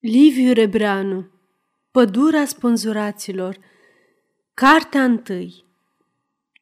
[0.00, 1.26] Liviu Rebreanu
[1.90, 3.58] Pădura spânzuraților
[4.54, 5.64] Cartea întâi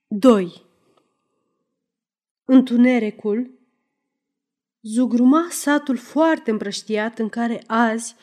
[0.08, 0.64] 2
[2.44, 3.50] Întunericul
[4.82, 8.14] zugruma satul foarte împrăștiat în care azi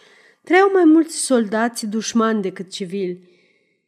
[0.44, 3.30] trăiau mai mulți soldați dușmani decât civili.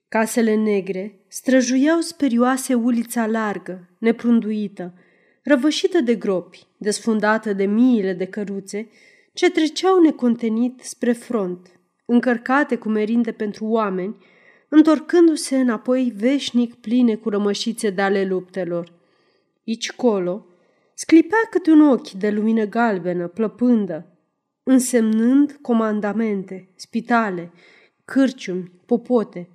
[0.07, 4.93] Casele negre străjuiau sperioase ulița largă, neprunduită,
[5.43, 8.89] răvășită de gropi, desfundată de miile de căruțe,
[9.37, 14.17] ce treceau necontenit spre front, încărcate cu merinde pentru oameni,
[14.69, 18.93] întorcându-se înapoi veșnic pline cu rămășițe de ale luptelor.
[19.63, 20.45] Ici colo,
[20.93, 24.17] sclipea câte un ochi de lumină galbenă, plăpândă,
[24.63, 27.51] însemnând comandamente, spitale,
[28.05, 29.49] cârciumi, popote.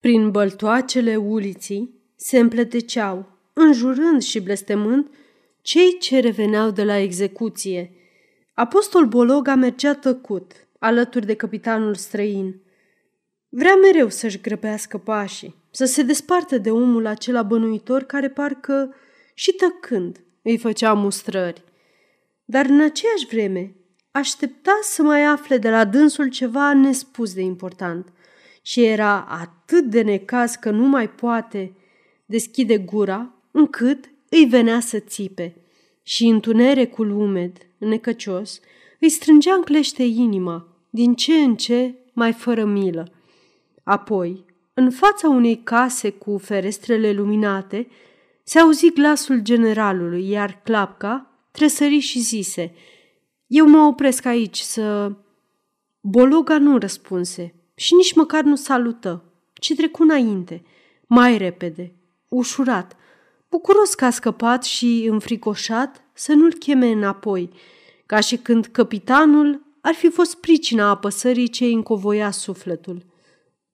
[0.00, 5.10] Prin băltoacele uliții se împleteceau, înjurând și blestemând,
[5.66, 7.92] cei ce reveneau de la execuție.
[8.54, 12.60] Apostol Bologa mergea tăcut, alături de capitanul străin.
[13.48, 18.94] Vrea mereu să-și grăbească pașii, să se despartă de omul acela bănuitor care parcă
[19.34, 21.64] și tăcând îi făcea mustrări.
[22.44, 23.74] Dar în aceeași vreme
[24.10, 28.12] aștepta să mai afle de la dânsul ceva nespus de important
[28.62, 31.72] și era atât de necaz că nu mai poate
[32.26, 35.56] deschide gura încât îi venea să țipe
[36.02, 38.60] și întunericul umed, necăcios,
[39.00, 43.12] îi strângea în clește inima, din ce în ce mai fără milă.
[43.84, 47.88] Apoi, în fața unei case cu ferestrele luminate,
[48.42, 52.74] se auzi glasul generalului, iar clapca tresări și zise,
[53.46, 55.12] Eu mă opresc aici să...
[56.00, 60.64] Bologa nu răspunse și nici măcar nu salută, ci trecu înainte,
[61.06, 61.94] mai repede,
[62.28, 62.96] ușurat,
[63.48, 67.50] bucuros că a scăpat și, înfricoșat, să nu-l cheme înapoi,
[68.06, 73.04] ca și când capitanul ar fi fost pricina apăsării ce îi încovoia sufletul.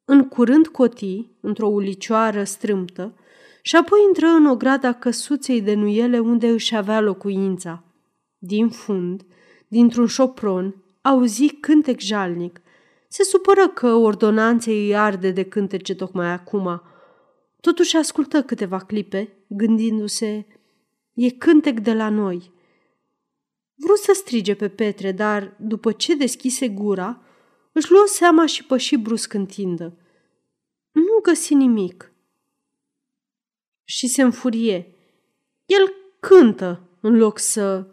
[0.04, 3.14] În curând coti, într-o ulicioară strâmtă,
[3.62, 7.84] și apoi intră în o grada căsuței de nuiele unde își avea locuința.
[8.38, 9.22] Din fund,
[9.68, 12.60] dintr-un șopron, auzi cântec jalnic.
[13.08, 16.82] Se supără că ordonanței îi arde de cântece tocmai acum.
[17.62, 20.46] Totuși ascultă câteva clipe, gândindu-se,
[21.12, 22.52] e cântec de la noi.
[23.74, 27.22] Vrut să strige pe Petre, dar după ce deschise gura,
[27.72, 29.96] își luă seama și păși brusc în tindă.
[30.92, 32.12] Nu găsi nimic.
[33.84, 34.94] Și se înfurie.
[35.66, 37.86] El cântă în loc să...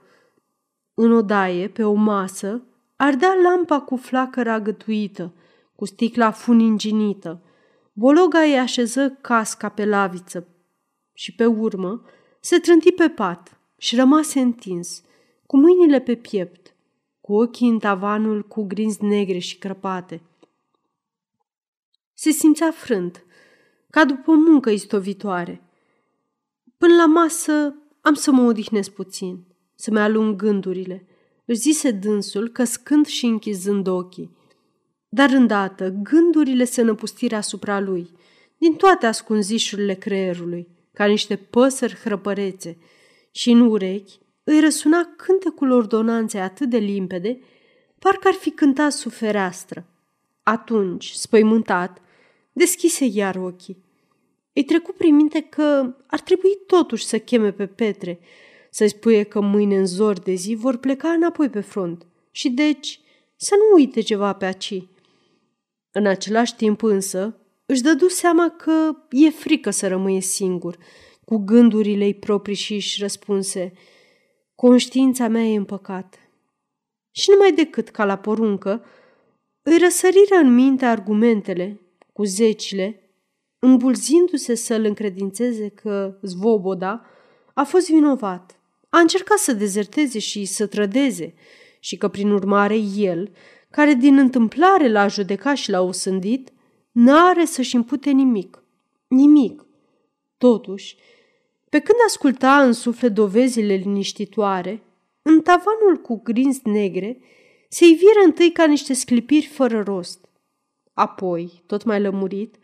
[0.93, 2.63] În odaie, pe o masă,
[2.95, 5.33] ardea lampa cu flacăra gătuită,
[5.75, 7.43] cu sticla funinginită.
[7.99, 10.47] Bologa îi așeză casca pe laviță
[11.13, 12.05] și pe urmă
[12.39, 15.03] se trânti pe pat și rămase întins,
[15.45, 16.75] cu mâinile pe piept,
[17.21, 20.21] cu ochii în tavanul cu grinzi negre și crăpate.
[22.13, 23.25] Se simțea frânt,
[23.89, 25.61] ca după o muncă istovitoare.
[26.77, 29.45] Până la masă am să mă odihnesc puțin,
[29.75, 31.07] să-mi alung gândurile,
[31.45, 34.37] își zise dânsul, căscând și închizând ochii.
[35.09, 38.09] Dar îndată gândurile se năpustiră asupra lui,
[38.57, 42.77] din toate ascunzișurile creierului, ca niște păsări hrăpărețe,
[43.31, 47.39] și în urechi îi răsuna cântecul ordonanței atât de limpede,
[47.99, 49.85] parcă ar fi cântat sub fereastră.
[50.43, 52.01] Atunci, spăimântat,
[52.51, 53.83] deschise iar ochii.
[54.53, 58.19] Îi trecu prin minte că ar trebui totuși să cheme pe Petre,
[58.69, 62.99] să-i spuie că mâine în zor de zi vor pleca înapoi pe front și deci
[63.35, 64.83] să nu uite ceva pe aci.
[65.91, 70.77] În același timp însă își dădu seama că e frică să rămâie singur,
[71.25, 73.71] cu gândurile ei proprii și își răspunse–
[74.59, 76.19] Conștiința mea e în păcat.
[77.11, 78.85] Și numai decât ca la poruncă,
[79.61, 81.79] îi răsăriră în minte argumentele,
[82.13, 83.13] cu zecile,
[83.59, 87.05] îmbulzindu-se să-l încredințeze că Zvoboda
[87.53, 91.33] a fost vinovat, a încercat să dezerteze și să trădeze
[91.79, 93.31] și că, prin urmare, el,
[93.71, 96.51] care din întâmplare l-a judecat și l-a osândit,
[96.91, 98.63] n-are să-și impute nimic.
[99.07, 99.65] Nimic.
[100.37, 100.97] Totuși,
[101.69, 104.83] pe când asculta în suflet dovezile liniștitoare,
[105.21, 107.21] în tavanul cu grinzi negre,
[107.69, 110.29] se iviră întâi ca niște sclipiri fără rost.
[110.93, 112.55] Apoi, tot mai lămurit,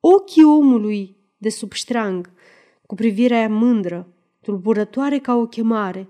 [0.00, 2.30] ochii omului de sub ștrang,
[2.86, 4.08] cu privirea aia mândră,
[4.42, 6.08] tulburătoare ca o chemare,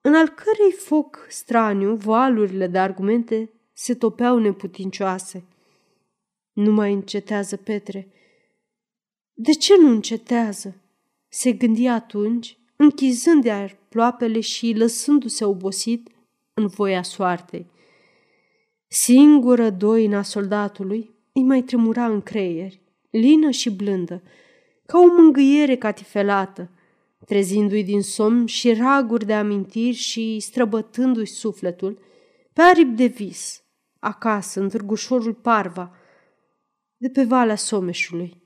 [0.00, 5.44] în al cărei foc straniu valurile de argumente se topeau neputincioase.
[6.52, 8.08] Nu mai încetează, Petre.
[9.34, 10.76] De ce nu încetează?
[11.34, 16.08] se gândi atunci, închizând iar ploapele și lăsându-se obosit
[16.54, 17.66] în voia soartei.
[18.86, 22.72] Singură doina soldatului îi mai tremura în creier,
[23.10, 24.22] lină și blândă,
[24.86, 26.70] ca o mângâiere catifelată,
[27.26, 31.98] trezindu-i din somn și raguri de amintiri și străbătându-i sufletul
[32.52, 33.62] pe aripi de vis,
[33.98, 35.96] acasă, în târgușorul Parva,
[36.96, 38.42] de pe Valea Someșului.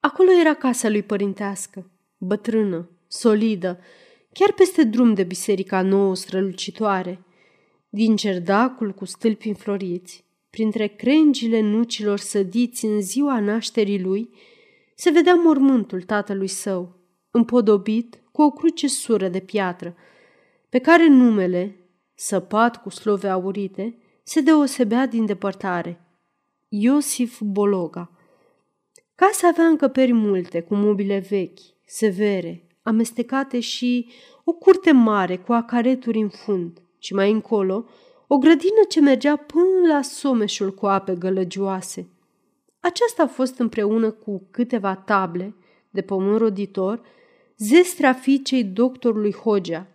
[0.00, 3.80] Acolo era casa lui părintească, bătrână, solidă,
[4.32, 7.24] chiar peste drum de biserica nouă strălucitoare.
[7.88, 14.30] Din cerdacul cu stâlpi înfloriți, printre crengile nucilor sădiți în ziua nașterii lui,
[14.94, 16.96] se vedea mormântul tatălui său,
[17.30, 19.96] împodobit cu o cruce sură de piatră,
[20.68, 21.76] pe care numele,
[22.16, 26.00] săpat cu slove aurite, se deosebea din depărtare.
[26.68, 28.10] Iosif Bologa.
[29.14, 34.10] Casa avea încăperi multe, cu mobile vechi, severe, amestecate și
[34.44, 37.84] o curte mare cu acareturi în fund și mai încolo
[38.26, 42.08] o grădină ce mergea până la someșul cu ape gălăgioase.
[42.80, 45.54] Aceasta a fost împreună cu câteva table
[45.90, 47.00] de pământ roditor,
[47.58, 49.86] zestrea fiicei doctorului Hogea,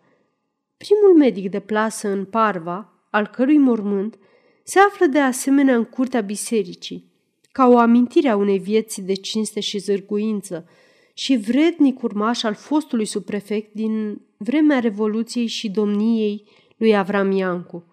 [0.82, 4.18] primul medic de plasă în Parva, al cărui mormânt
[4.64, 7.12] se află de asemenea în curtea bisericii,
[7.52, 10.70] ca o amintire a unei vieți de cinste și zârguință
[11.14, 16.44] și vrednic urmaș al fostului subprefect din vremea Revoluției și domniei
[16.78, 17.84] lui Avram Iancu.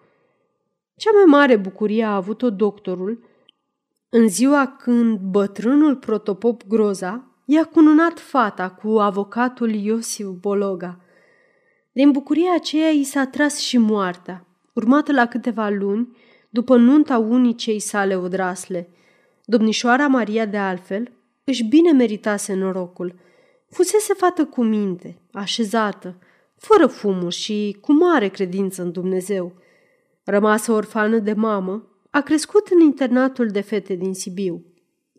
[0.95, 3.23] Cea mai mare bucurie a avut-o doctorul
[4.09, 10.99] în ziua când bătrânul protopop Groza i-a cununat fata cu avocatul Iosif Bologa.
[11.91, 16.17] Din bucuria aceea i s-a tras și moartea, urmată la câteva luni
[16.49, 18.89] după nunta unicei sale odrasle.
[19.45, 21.11] Domnișoara Maria, de altfel,
[21.43, 23.19] își bine meritase norocul.
[23.69, 26.17] Fusese fată cu minte, așezată,
[26.57, 29.53] fără fumuri și cu mare credință în Dumnezeu.
[30.23, 34.65] Rămasă orfană de mamă, a crescut în internatul de fete din Sibiu.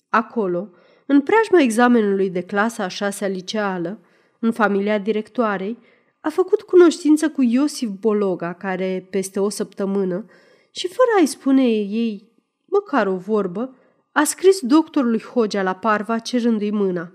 [0.08, 0.68] Acolo,
[1.06, 4.00] în preajma examenului de clasa a șasea liceală,
[4.38, 5.78] în familia directoarei,
[6.20, 10.24] a făcut cunoștință cu Iosif Bologa, care, peste o săptămână,
[10.70, 12.30] și fără a-i spune ei
[12.64, 13.74] măcar o vorbă,
[14.12, 17.12] a scris doctorului Hogea la Parva cerându-i mâna.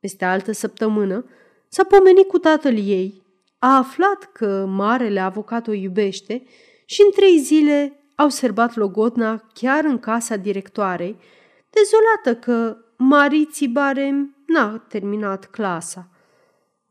[0.00, 1.24] Peste altă săptămână
[1.68, 3.22] s-a pomenit cu tatăl ei,
[3.58, 6.42] a aflat că marele avocat o iubește
[6.84, 11.16] și în trei zile au serbat logotna chiar în casa directoarei,
[11.70, 16.08] dezolată că Mariții Barem n-a terminat clasa.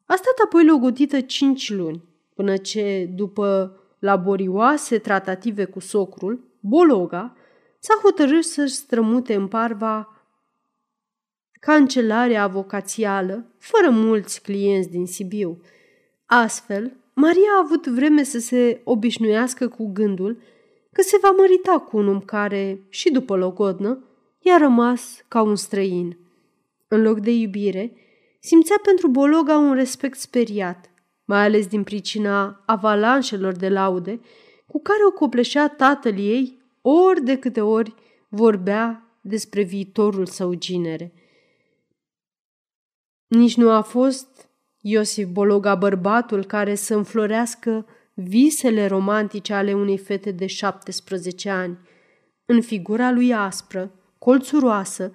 [0.06, 2.04] A stat apoi logodită cinci luni,
[2.34, 7.36] până ce, după laborioase tratative cu socrul, Bologa
[7.80, 10.10] s-a hotărât să-și strămute în parva
[11.60, 15.62] cancelarea avocațială, fără mulți clienți din Sibiu.
[16.26, 20.38] Astfel, Maria a avut vreme să se obișnuiască cu gândul
[20.92, 24.04] că se va mărita cu un om care, și după logodnă,
[24.40, 26.18] i-a rămas ca un străin.
[26.88, 27.92] În loc de iubire,
[28.46, 30.90] simțea pentru Bologa un respect speriat,
[31.24, 34.20] mai ales din pricina avalanșelor de laude
[34.68, 37.94] cu care o copleșea tatăl ei ori de câte ori
[38.30, 41.14] vorbea despre viitorul său ginere.
[43.28, 44.50] Nici nu a fost
[44.82, 51.78] Iosif Bologa bărbatul care să înflorească visele romantice ale unei fete de 17 ani.
[52.46, 55.12] În figura lui aspră, colțuroasă,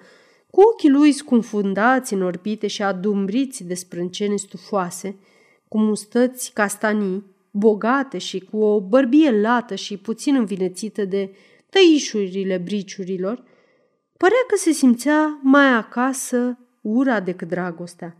[0.51, 5.19] cu ochii lui scunfundați în orbite și adumbriți de sprâncene stufoase,
[5.69, 11.35] cu mustăți castanii, bogate și cu o bărbie lată și puțin învinețită de
[11.71, 13.45] tăișurile briciurilor,
[14.17, 18.17] părea că se simțea mai acasă ura decât dragostea.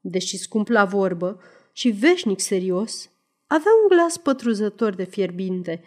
[0.00, 1.40] Deși scump la vorbă
[1.72, 3.10] și veșnic serios,
[3.46, 5.82] avea un glas pătruzător de fierbinte,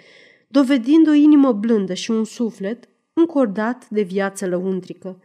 [0.48, 5.22] dovedind o inimă blândă și un suflet încordat de viață lăuntrică.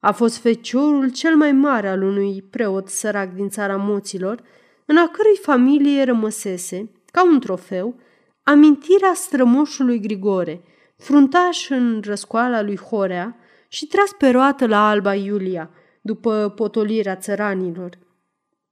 [0.00, 4.42] A fost feciorul cel mai mare al unui preot sărac din țara moților,
[4.84, 8.00] în a cărei familie rămăsese, ca un trofeu,
[8.42, 10.62] amintirea strămoșului Grigore,
[10.96, 13.36] fruntaș în răscoala lui Horea
[13.68, 17.98] și tras pe roată la Alba Iulia, după potolirea țăranilor.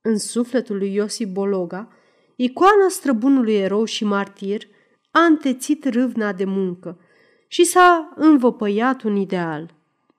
[0.01, 1.89] În sufletul lui Iosif Bologa,
[2.37, 4.63] icoana străbunului erou și martir
[5.11, 7.01] a întețit râvna de muncă
[7.49, 9.75] și s-a învăpăiat un ideal.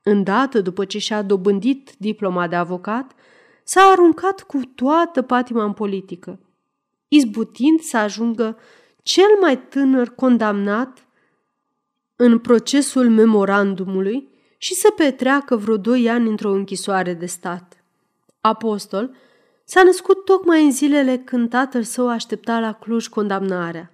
[0.10, 3.12] Îndată după ce și-a dobândit diploma de avocat,
[3.64, 6.40] s-a aruncat cu toată patima în politică,
[7.08, 8.58] izbutind să ajungă
[9.04, 11.06] cel mai tânăr condamnat
[12.16, 17.84] în procesul memorandumului și să petreacă vreo doi ani într-o închisoare de stat.
[18.42, 19.16] Apostol
[19.64, 23.92] s-a născut tocmai în zilele când tatăl său aștepta la Cluj condamnarea.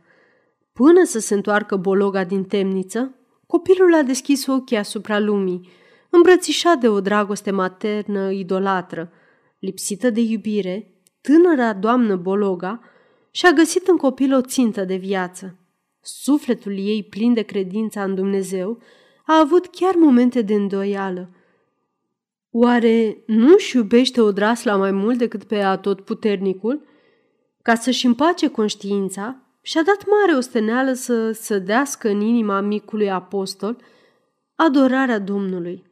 [0.73, 3.15] Până să se întoarcă bologa din temniță,
[3.47, 5.69] copilul a deschis ochii asupra lumii,
[6.15, 9.11] îmbrățișat de o dragoste maternă idolatră.
[9.59, 12.79] Lipsită de iubire, tânăra doamnă Bologa
[13.31, 15.57] și-a găsit în copil o țintă de viață.
[16.01, 18.81] Sufletul ei, plin de credința în Dumnezeu,
[19.25, 21.29] a avut chiar momente de îndoială.
[22.51, 26.85] Oare nu-și iubește odrasla mai mult decât pe atotputernicul?
[27.61, 33.77] Ca să-și împace conștiința, și-a dat mare osteneală să sădească în inima micului apostol
[34.55, 35.83] adorarea Domnului.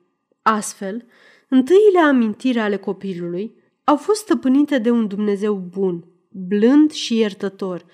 [0.44, 1.06] Astfel,
[1.48, 7.86] întâiile amintiri ale copilului au fost stăpânite de un Dumnezeu bun, blând și iertător,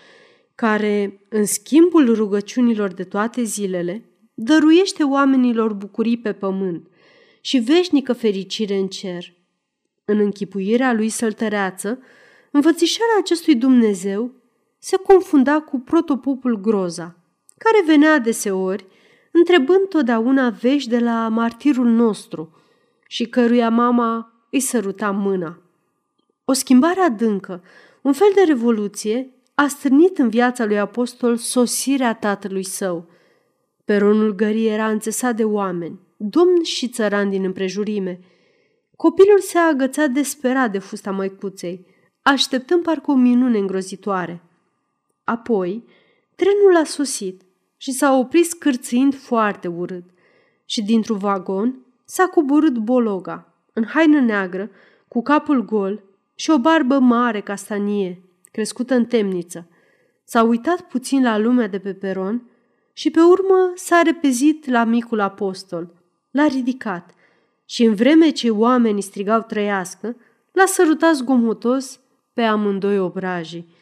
[0.55, 6.87] care, în schimbul rugăciunilor de toate zilele, dăruiește oamenilor bucurii pe pământ
[7.41, 9.33] și veșnică fericire în cer.
[10.05, 11.99] În închipuirea lui săltăreață,
[12.51, 14.31] înfățișarea acestui Dumnezeu
[14.77, 17.23] se confunda cu protopopul Groza,
[17.57, 18.85] care venea deseori,
[19.39, 22.55] întrebând totdeauna vești de la martirul nostru
[23.07, 25.61] și căruia mama îi săruta mâna.
[26.45, 27.63] O schimbare adâncă,
[28.01, 33.09] un fel de revoluție, a strânit în viața lui apostol sosirea tatălui său.
[33.85, 38.19] Peronul gării era înțesat de oameni, domni și țărani din împrejurime.
[38.95, 41.85] Copilul se agăța desperat de fusta măicuței,
[42.21, 44.43] așteptând parcă o minune îngrozitoare.
[45.23, 45.83] Apoi,
[46.35, 47.41] trenul a sosit
[47.81, 50.03] și s-a oprit scârțâind foarte urât
[50.65, 54.69] și dintr-un vagon s-a coborât Bologa, în haină neagră,
[55.07, 56.03] cu capul gol
[56.35, 58.21] și o barbă mare castanie,
[58.51, 59.67] crescută în temniță.
[60.23, 62.49] S-a uitat puțin la lumea de pe peron
[62.93, 65.93] și pe urmă s-a repezit la micul apostol.
[66.31, 67.13] L-a ridicat
[67.65, 70.15] și în vreme ce oamenii strigau trăiască,
[70.51, 71.99] l-a sărutat zgomotos
[72.33, 73.73] pe amândoi obrajii.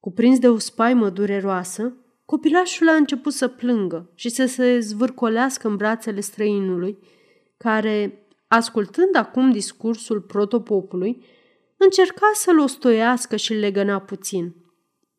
[0.00, 1.92] Cuprins de o spaimă dureroasă,
[2.26, 6.98] copilașul a început să plângă și să se zvârcolească în brațele străinului,
[7.56, 11.24] care, ascultând acum discursul protopopului,
[11.76, 14.54] încerca să-l ostoiască și l legăna puțin.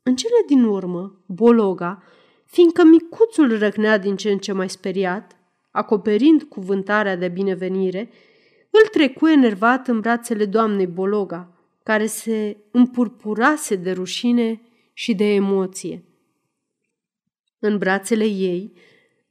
[0.03, 2.03] În cele din urmă, Bologa,
[2.45, 5.35] fiindcă micuțul răcnea din ce în ce mai speriat,
[5.71, 8.09] acoperind cuvântarea de binevenire,
[8.69, 11.51] îl trecu enervat în brațele doamnei Bologa,
[11.83, 14.61] care se împurpurase de rușine
[14.93, 16.06] și de emoție.
[17.59, 18.73] În brațele ei,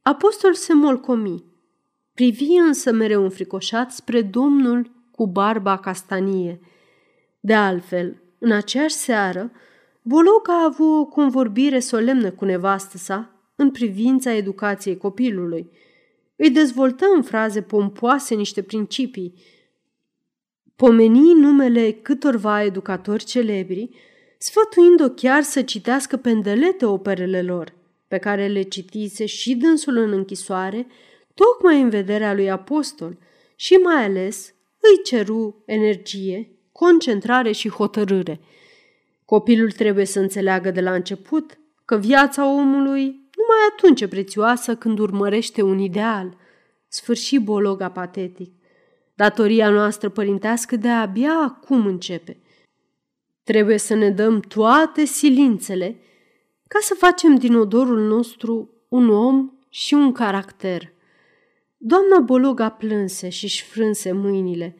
[0.01, 1.43] apostol se molcomi,
[2.13, 6.59] privi însă mereu înfricoșat spre domnul cu barba castanie.
[7.39, 9.51] De altfel, în aceeași seară,
[10.07, 15.71] Boloc a avut o convorbire solemnă cu nevastă sa în privința educației copilului.
[16.35, 19.33] Îi dezvoltă în fraze pompoase niște principii,
[20.75, 23.89] pomeni numele câtorva educatori celebri
[24.37, 27.73] sfătuind-o chiar să citească pendelete operele lor,
[28.07, 30.87] pe care le citise și dânsul în închisoare,
[31.33, 33.17] tocmai în vederea lui apostol
[33.55, 38.39] și mai ales îi ceru energie, concentrare și hotărâre.
[39.25, 43.03] Copilul trebuie să înțeleagă de la început că viața omului
[43.35, 46.37] numai atunci e prețioasă când urmărește un ideal.
[46.87, 48.51] Sfârși bologa patetic.
[49.15, 52.41] Datoria noastră părintească de abia acum începe–
[53.47, 55.99] Trebuie să ne dăm toate silințele
[56.67, 60.93] ca să facem din odorul nostru un om și un caracter.
[61.77, 64.75] Doamna Bologa plânse și-și frânse mâinile.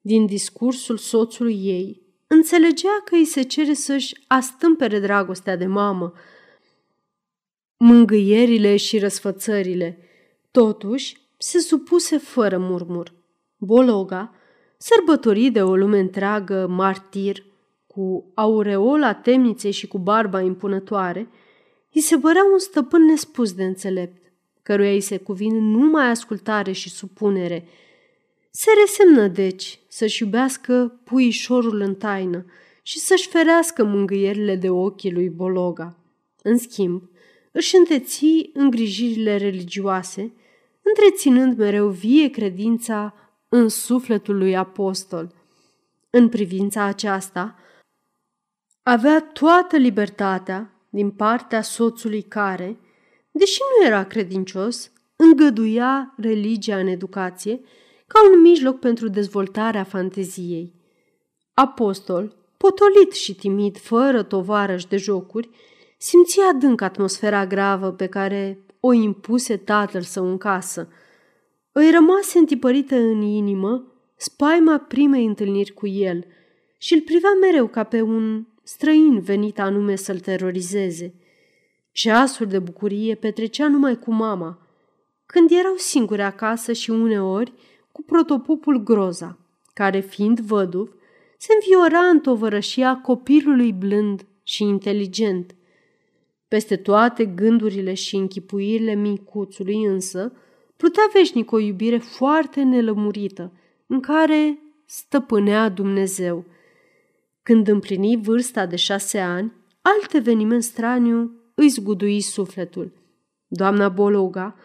[0.00, 6.12] Din discursul soțului ei, înțelegea că îi se cere să-și astâmpere dragostea de mamă,
[7.76, 9.98] mângâierile și răsfățările.
[10.50, 13.12] Totuși, se supuse fără murmur.
[13.56, 14.34] Bologa,
[14.78, 17.44] sărbătorit de o lume întreagă, martir,
[17.94, 21.28] cu aureola temniței și cu barba impunătoare,
[21.92, 24.32] îi se părea un stăpân nespus de înțelept,
[24.62, 27.68] căruia îi se cuvin numai ascultare și supunere.
[28.50, 32.44] Se resemnă, deci, să-și iubească puișorul în taină
[32.82, 35.96] și să-și ferească mângâierile de ochii lui Bologa.
[36.42, 37.10] În schimb,
[37.52, 40.32] își înteți îngrijirile religioase,
[40.82, 43.14] întreținând mereu vie credința
[43.48, 45.34] în sufletul lui apostol.
[46.10, 47.54] În privința aceasta,
[48.90, 52.78] avea toată libertatea din partea soțului care,
[53.30, 57.60] deși nu era credincios, îngăduia religia în educație
[58.06, 60.74] ca un mijloc pentru dezvoltarea fanteziei.
[61.54, 65.50] Apostol, potolit și timid, fără tovarăși de jocuri,
[65.98, 70.88] simțea adânc atmosfera gravă pe care o impuse tatăl său în casă.
[71.72, 76.24] Îi rămase întipărită în inimă spaima primei întâlniri cu el
[76.78, 81.14] și îl privea mereu ca pe un străin venit anume să-l terorizeze.
[81.92, 84.58] Ceasuri de bucurie petrecea numai cu mama,
[85.26, 87.52] când erau singuri acasă și uneori
[87.92, 89.38] cu protopopul Groza,
[89.74, 90.94] care, fiind văduv,
[91.36, 95.54] se înviora în tovărășia copilului blând și inteligent.
[96.48, 100.32] Peste toate gândurile și închipuirile micuțului însă,
[100.76, 103.52] plutea veșnic o iubire foarte nelămurită,
[103.86, 106.44] în care stăpânea Dumnezeu.
[107.50, 109.52] Când împlini vârsta de șase ani,
[109.82, 112.92] alt eveniment straniu îi zgudui sufletul.
[113.46, 114.56] Doamna Bologa,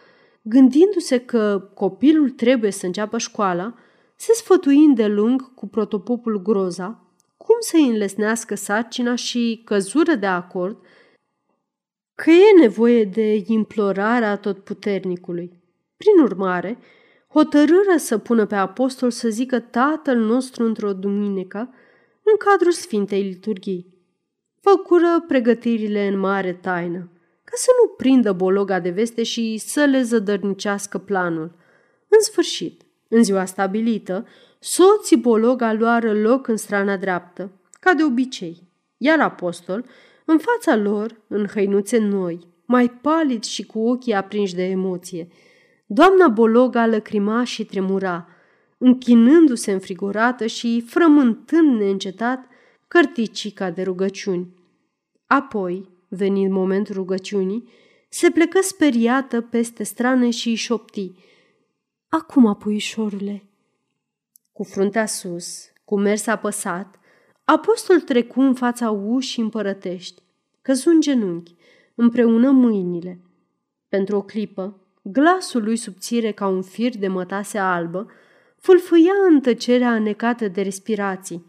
[0.42, 3.74] gândindu-se că copilul trebuie să înceapă școala,
[4.16, 7.04] se sfătui de lung cu protopopul Groza
[7.36, 10.78] cum să-i înlesnească sarcina și căzură de acord
[12.14, 15.62] că e nevoie de implorarea totputernicului.
[15.96, 16.78] Prin urmare,
[17.28, 21.70] hotărâră să pună pe apostol să zică tatăl nostru într-o duminică
[22.32, 23.94] în cadrul Sfintei Liturghii.
[24.60, 27.10] Făcură pregătirile în mare taină,
[27.44, 31.54] ca să nu prindă bologa de veste și să le zădărnicească planul.
[32.08, 34.26] În sfârșit, în ziua stabilită,
[34.58, 38.62] soții bologa luară loc în strana dreaptă, ca de obicei,
[38.96, 39.84] iar apostol,
[40.24, 45.28] în fața lor, în hăinuțe noi, mai palid și cu ochii aprinși de emoție,
[45.86, 48.28] doamna Bologa lăcrima și tremura,
[48.86, 52.46] închinându-se înfrigurată și frământând neîncetat
[52.88, 54.54] cărticica de rugăciuni.
[55.26, 57.68] Apoi, venind momentul rugăciunii,
[58.08, 61.12] se plecă speriată peste strane și îi șopti.
[62.08, 63.42] Acum, apuișorule!
[64.52, 66.98] Cu fruntea sus, cu mers apăsat,
[67.44, 70.22] apostol trecu în fața ușii împărătești,
[70.62, 71.54] căzu în genunchi,
[71.94, 73.20] împreună mâinile.
[73.88, 78.10] Pentru o clipă, glasul lui subțire ca un fir de mătase albă,
[78.60, 81.46] fâlfâia în tăcerea anecată de respirații.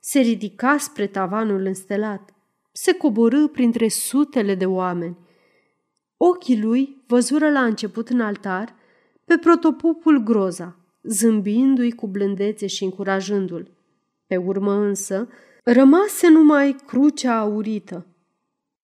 [0.00, 2.34] Se ridica spre tavanul înstelat.
[2.72, 5.16] Se coborâ printre sutele de oameni.
[6.16, 8.74] Ochii lui văzură la început în altar
[9.24, 13.70] pe protopopul Groza, zâmbindu-i cu blândețe și încurajându-l.
[14.26, 15.28] Pe urmă însă,
[15.64, 18.06] rămase numai crucea aurită.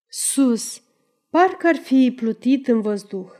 [0.09, 0.83] Sus,
[1.31, 3.31] parcă ar fi plutit în văzduh.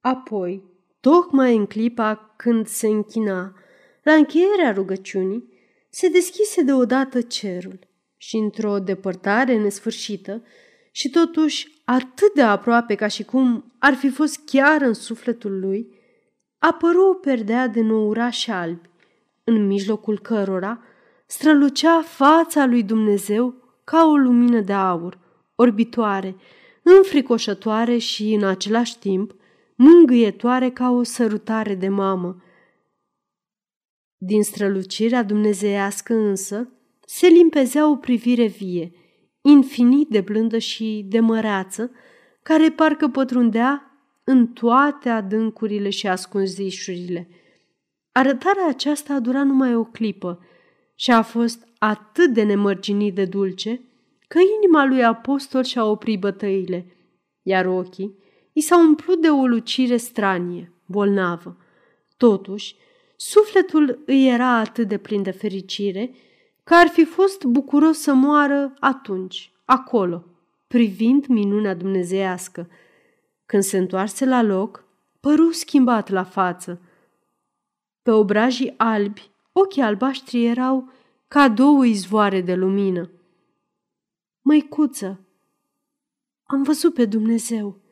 [0.00, 0.62] Apoi,
[1.06, 3.54] tocmai în clipa când se închina,
[4.02, 5.48] la încheierea rugăciunii,
[5.90, 7.78] se deschise deodată cerul
[8.16, 10.42] și într-o depărtare nesfârșită
[10.90, 15.88] și totuși atât de aproape ca și cum ar fi fost chiar în sufletul lui,
[16.58, 18.88] apăru o perdea de nourași albi,
[19.44, 20.82] în mijlocul cărora
[21.26, 25.18] strălucea fața lui Dumnezeu ca o lumină de aur,
[25.54, 26.36] orbitoare,
[26.82, 29.34] înfricoșătoare și, în același timp,
[29.76, 32.42] mângâietoare ca o sărutare de mamă.
[34.16, 36.68] Din strălucirea dumnezeiască însă
[37.06, 38.92] se limpezea o privire vie,
[39.40, 41.90] infinit de blândă și de măreață,
[42.42, 43.90] care parcă pătrundea
[44.24, 47.28] în toate adâncurile și ascunzișurile.
[48.12, 50.40] Arătarea aceasta a durat numai o clipă
[50.94, 53.80] și a fost atât de nemărginit de dulce
[54.28, 56.96] că inima lui apostol și-a oprit bătăile,
[57.42, 58.24] iar ochii
[58.56, 61.56] i s-au umplut de o lucire stranie, bolnavă.
[62.16, 62.76] Totuși,
[63.16, 66.14] sufletul îi era atât de plin de fericire
[66.64, 70.24] că ar fi fost bucuros să moară atunci, acolo,
[70.66, 72.68] privind minunea dumnezeiască.
[73.46, 74.84] Când se întoarse la loc,
[75.20, 76.80] păru schimbat la față.
[78.02, 80.90] Pe obrajii albi, ochii albaștri erau
[81.28, 83.10] ca două izvoare de lumină.
[84.42, 85.20] Măicuță,
[86.44, 87.84] am văzut pe Dumnezeu,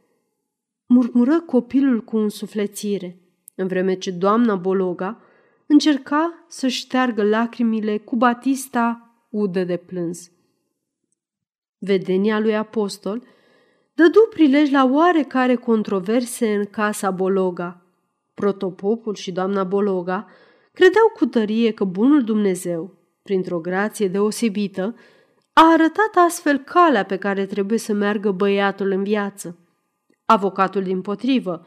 [0.86, 3.18] murmură copilul cu un suflețire,
[3.54, 5.20] în vreme ce doamna Bologa
[5.66, 10.30] încerca să șteargă lacrimile cu batista udă de plâns.
[11.78, 13.22] Vedenia lui apostol
[13.94, 17.82] dădu prilej la oarecare controverse în casa Bologa.
[18.34, 20.26] Protopopul și doamna Bologa
[20.72, 24.94] credeau cu tărie că bunul Dumnezeu, printr-o grație deosebită,
[25.52, 29.58] a arătat astfel calea pe care trebuie să meargă băiatul în viață.
[30.24, 31.66] Avocatul din potrivă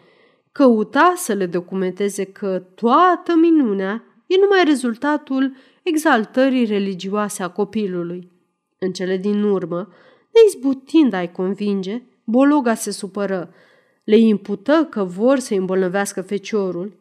[0.51, 8.31] căuta să le documenteze că toată minunea e numai rezultatul exaltării religioase a copilului.
[8.79, 9.89] În cele din urmă,
[10.33, 13.53] neizbutind a-i convinge, Bologa se supără,
[14.03, 16.99] le impută că vor să-i îmbolnăvească feciorul,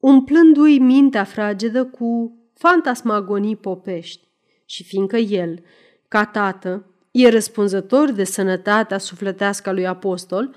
[0.00, 4.28] umplându-i mintea fragedă cu fantasmagonii popești
[4.64, 5.62] și fiindcă el,
[6.08, 10.54] ca tată, e răspunzător de sănătatea sufletească a lui apostol,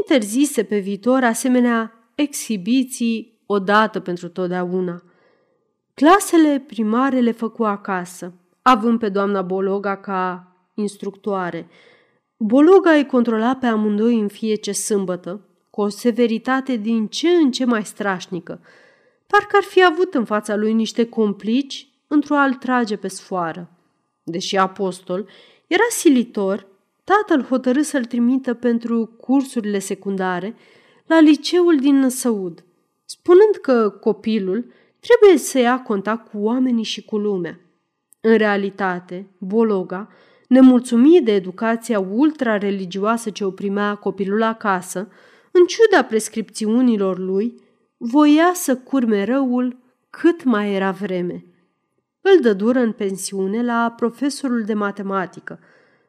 [0.00, 5.02] interzise pe viitor asemenea exhibiții odată pentru totdeauna.
[5.94, 8.32] Clasele primare le făcu acasă,
[8.62, 11.68] având pe doamna Bologa ca instructoare.
[12.36, 17.64] Bologa îi controla pe amândoi în fiece sâmbătă, cu o severitate din ce în ce
[17.64, 18.60] mai strașnică.
[19.26, 23.70] Parcă ar fi avut în fața lui niște complici într-o al trage pe sfoară.
[24.22, 25.28] Deși apostol
[25.68, 26.66] era silitor,
[27.04, 30.54] tatăl hotărâ să-l trimită pentru cursurile secundare
[31.06, 32.64] la liceul din Năsăud,
[33.04, 37.60] spunând că copilul trebuie să ia contact cu oamenii și cu lumea.
[38.20, 40.08] În realitate, Bologa,
[40.48, 45.08] nemulțumit de educația ultra-religioasă ce o primea copilul acasă,
[45.50, 47.54] în ciuda prescripțiunilor lui,
[47.96, 49.76] voia să curme răul
[50.10, 51.44] cât mai era vreme.
[52.20, 55.60] Îl dă dură în pensiune la profesorul de matematică,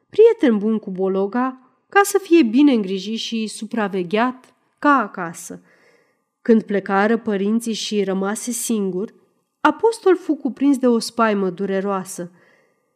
[0.08, 5.62] prieten bun cu Bologa, ca să fie bine îngrijit și supravegheat ca acasă.
[6.42, 9.14] Când plecară părinții și rămase singur,
[9.60, 12.30] apostol fu cuprins de o spaimă dureroasă.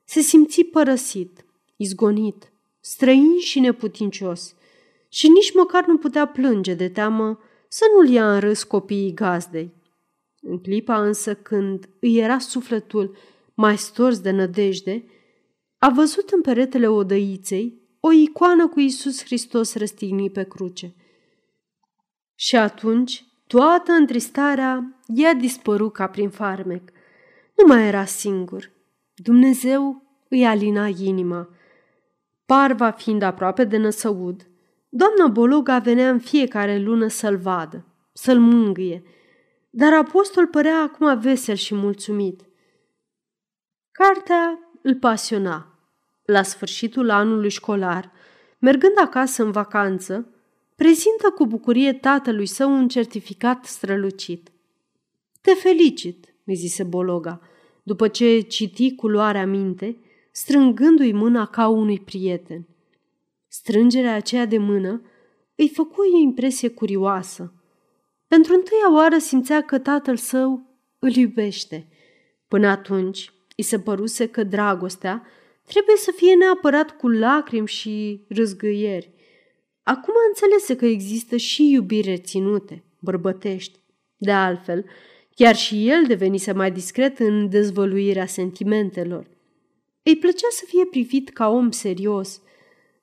[0.04, 1.44] Se simți părăsit,
[1.76, 4.54] izgonit, străin și neputincios
[5.08, 9.72] și nici măcar nu putea plânge de teamă să nu-l ia în râs copiii gazdei.
[10.46, 13.16] În clipa însă când îi era sufletul
[13.54, 15.04] mai stors de nădejde,
[15.78, 20.94] a văzut în peretele odăiței o icoană cu Isus Hristos răstignit pe cruce.
[22.34, 26.90] Și atunci toată întristarea i-a dispărut ca prin farmec.
[27.56, 28.70] Nu mai era singur.
[29.14, 31.48] Dumnezeu îi alina inima.
[32.46, 34.46] Parva fiind aproape de năsăud,
[34.88, 39.02] doamna Bologa venea în fiecare lună să-l vadă, să-l mângâie,
[39.76, 42.48] dar apostol părea acum vesel și mulțumit.
[43.90, 45.78] Cartea îl pasiona.
[46.24, 48.12] La sfârșitul anului școlar,
[48.58, 50.34] mergând acasă în vacanță,
[50.74, 54.52] prezintă cu bucurie tatălui său un certificat strălucit.
[55.40, 57.40] Te felicit, îi zise Bologa,
[57.82, 59.98] după ce citi cu luarea minte,
[60.30, 62.66] strângându-i mâna ca unui prieten.
[63.48, 65.02] Strângerea aceea de mână
[65.54, 67.63] îi făcu o impresie curioasă.
[68.34, 71.88] Pentru întâia oară simțea că tatăl său îl iubește.
[72.48, 75.26] Până atunci, îi se păruse că dragostea
[75.66, 79.10] trebuie să fie neapărat cu lacrimi și râzgâieri.
[79.82, 83.78] Acum înțelese că există și iubiri reținute, bărbătești.
[84.16, 84.84] De altfel,
[85.34, 89.26] chiar și el devenise mai discret în dezvăluirea sentimentelor.
[90.02, 92.40] Îi plăcea să fie privit ca om serios.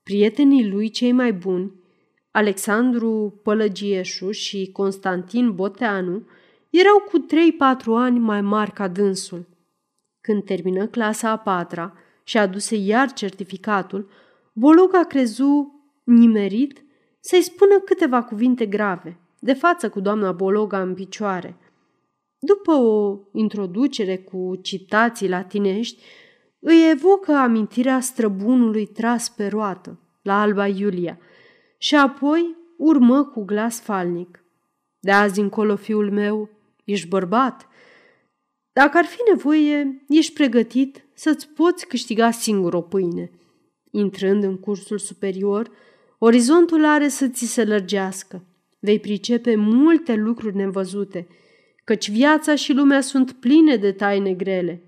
[0.03, 1.71] Prietenii lui cei mai buni,
[2.31, 6.27] Alexandru Pălăgieșu și Constantin Boteanu,
[6.69, 7.25] erau cu
[7.81, 9.47] 3-4 ani mai mari ca dânsul.
[10.21, 14.09] Când termină clasa a patra și aduse iar certificatul,
[14.53, 16.83] Bologa crezu nimerit
[17.19, 21.57] să-i spună câteva cuvinte grave, de față cu doamna Bologa în picioare.
[22.39, 26.03] După o introducere cu citații latinești,
[26.59, 31.19] îi evocă amintirea străbunului tras pe roată, la Alba Iulia,
[31.81, 34.43] și apoi urmă cu glas falnic.
[34.99, 36.49] De azi încolo, fiul meu,
[36.83, 37.67] ești bărbat.
[38.73, 43.31] Dacă ar fi nevoie, ești pregătit să-ți poți câștiga singur o pâine.
[43.91, 45.71] Intrând în cursul superior,
[46.17, 48.45] Orizontul are să ți se lărgească.
[48.79, 51.27] Vei pricepe multe lucruri nevăzute,
[51.83, 54.83] căci viața și lumea sunt pline de taine grele.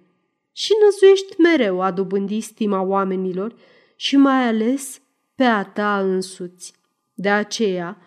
[0.52, 3.56] Și năzuiești mereu a dobândi stima oamenilor
[3.96, 5.02] și mai ales
[5.36, 6.82] pe a ta însuți.
[7.14, 7.98] De aceea,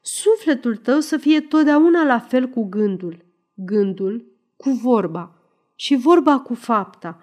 [0.00, 3.24] sufletul tău să fie totdeauna la fel cu gândul,
[3.54, 4.24] gândul
[4.56, 5.36] cu vorba
[5.74, 7.20] și vorba cu fapta,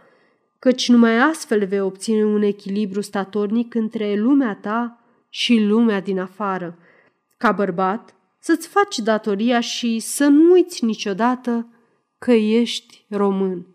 [0.60, 6.78] căci numai astfel vei obține un echilibru statornic între lumea ta și lumea din afară.
[7.38, 11.68] Ca bărbat, să-ți faci datoria și să nu uiți niciodată
[12.18, 13.66] că ești român.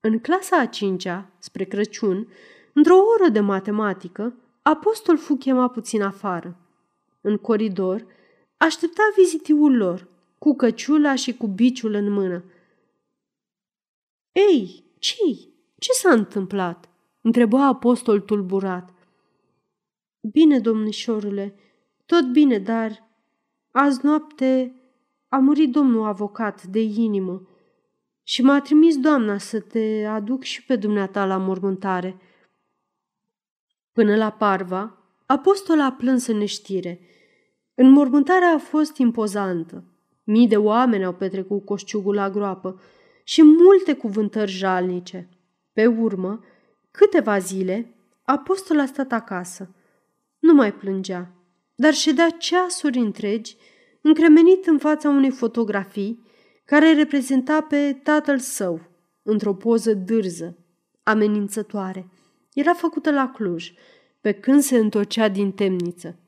[0.00, 2.28] În clasa a cincea, spre Crăciun,
[2.72, 6.56] într-o oră de matematică, apostol fu chemat puțin afară.
[7.20, 8.06] În coridor,
[8.56, 12.44] aștepta vizitiul lor, cu căciula și cu biciul în mână.
[14.32, 15.14] Ei, ce
[15.78, 16.88] Ce s-a întâmplat?"
[17.20, 18.94] întrebă apostol tulburat.
[20.20, 21.54] Bine, domnișorule,
[22.06, 23.08] tot bine, dar
[23.70, 24.72] azi noapte
[25.28, 27.48] a murit domnul avocat de inimă
[28.22, 32.20] și m-a trimis doamna să te aduc și pe dumneata la mormântare.
[33.92, 34.97] Până la parva,
[35.28, 37.00] apostol a plâns în neștire.
[37.74, 39.84] Înmormântarea a fost impozantă.
[40.24, 42.80] Mii de oameni au petrecut coșciugul la groapă
[43.24, 45.28] și multe cuvântări jalnice.
[45.72, 46.40] Pe urmă,
[46.90, 49.70] câteva zile, apostol a stat acasă–
[50.38, 51.30] nu mai plângea,
[51.74, 53.56] dar ședea ceasuri întregi,
[54.00, 56.26] încremenit în fața unei fotografii
[56.64, 58.80] care reprezenta pe tatăl său,
[59.22, 60.56] într-o poză dârză,
[61.02, 62.08] amenințătoare.
[62.54, 63.72] Era făcută la Cluj,
[64.20, 66.18] pe când se întorcea din temniță.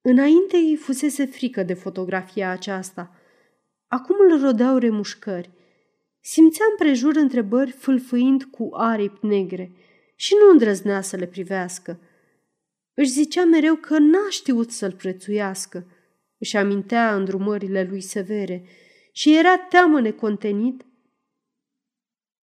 [0.00, 3.14] Înainte îi fusese frică de fotografia aceasta.
[3.86, 5.50] Acum îl rodeau remușcări.
[6.20, 9.72] Simțea împrejur întrebări fâlfâind cu aripi negre
[10.14, 12.00] și nu îndrăznea să le privească.
[12.94, 15.86] Își zicea mereu că n-a știut să-l prețuiască.
[16.38, 18.64] Își amintea îndrumările lui severe
[19.12, 20.84] și era teamă necontenit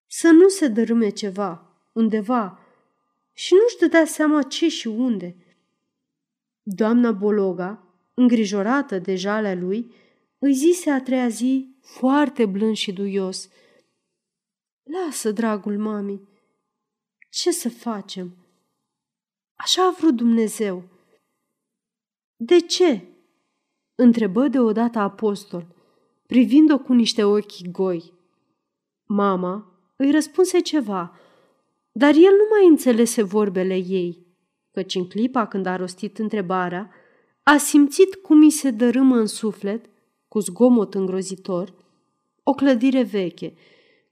[0.08, 2.63] să nu se dărâme ceva, undeva,
[3.34, 5.36] și nu-și dădea seama ce și unde.
[6.64, 9.94] Doamna Bologa, îngrijorată de jalea lui,
[10.40, 13.50] îi zise a treia zi, foarte blând și duios,
[14.84, 16.22] Lasă, dragul mami,
[17.30, 18.36] ce să facem?
[19.56, 20.84] Așa a vrut Dumnezeu.
[22.36, 23.08] De ce?
[23.96, 25.76] Întrebă deodată apostol,
[26.28, 28.14] privind-o cu niște ochi goi.
[29.06, 31.20] Mama îi răspunse ceva,
[31.96, 34.26] dar el nu mai înțelese vorbele ei,
[34.72, 36.90] căci în clipa când a rostit întrebarea,
[37.44, 39.86] a simțit cum îi se dărâmă în suflet,
[40.28, 41.74] cu zgomot îngrozitor,
[42.44, 43.54] o clădire veche,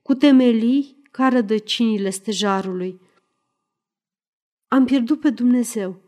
[0.02, 3.02] cu temelii ca rădăcinile stejarului.
[4.68, 6.02] Am pierdut pe Dumnezeu.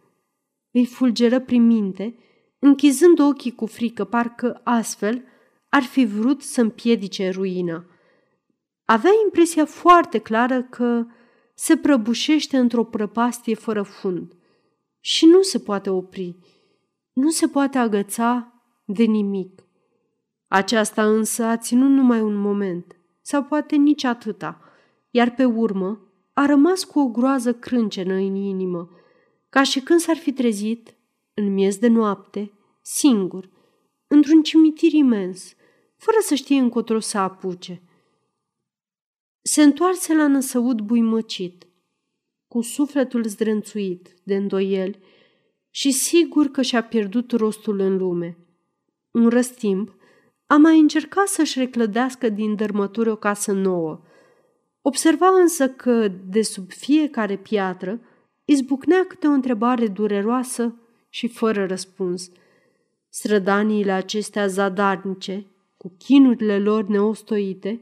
[0.72, 2.16] Îi fulgeră prin minte,
[2.60, 5.24] închizând ochii cu frică, parcă astfel
[5.70, 7.86] ar fi vrut să împiedice ruina.
[8.86, 11.06] Avea impresia foarte clară că
[11.54, 14.34] se prăbușește într-o prăpastie fără fund.
[15.00, 16.38] Și nu se poate opri,
[17.14, 18.54] nu se poate agăța
[18.86, 19.64] de nimic.
[20.48, 24.62] Aceasta însă a ținut numai un moment, sau poate nici atâta,
[25.10, 26.00] iar pe urmă
[26.34, 28.90] a rămas cu o groază crâncenă în inimă,
[29.50, 30.96] ca și când s-ar fi trezit,
[31.34, 33.50] în miez de noapte, singur,
[34.08, 35.54] într-un cimitir imens,
[35.98, 37.82] fără să știe încotro să apuce–
[39.46, 41.68] se întoarse la năsăud buimăcit,
[42.48, 45.00] cu sufletul zdrânțuit de îndoieli
[45.70, 48.38] și sigur că și-a pierdut rostul în lume.
[49.12, 49.96] Un răstimp,
[50.48, 54.02] a mai încercat să-și reclădească din dărmături o casă nouă.
[54.82, 58.02] Observa însă că, de sub fiecare piatră,
[58.46, 60.76] izbucnea câte o întrebare dureroasă
[61.10, 62.32] și fără răspuns.
[63.10, 67.82] Strădaniile acestea zadarnice, cu chinurile lor neostoite,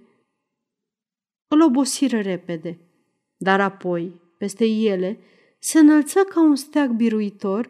[1.54, 2.80] îl obosiră repede,
[3.38, 5.20] dar apoi, peste ele,
[5.60, 7.70] se înălță ca un steag biruitor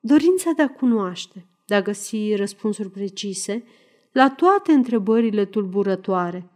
[0.00, 3.64] dorința de a cunoaște, de a găsi răspunsuri precise
[4.12, 6.50] la toate întrebările tulburătoare.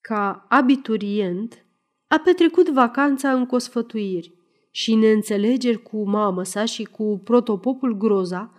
[0.00, 1.64] Ca abiturient,
[2.06, 4.32] a petrecut vacanța în cosfătuiri
[4.70, 8.52] și neînțelegeri cu mamă sa și cu protopopul Groza,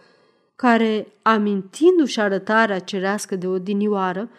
[0.56, 4.30] care, amintindu-și arătarea cerească de odinioară,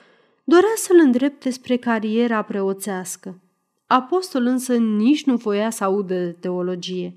[0.49, 3.41] Dorea să-l îndrepte spre cariera preoțească.
[3.87, 7.15] Apostol însă nici nu voia să audă de teologie.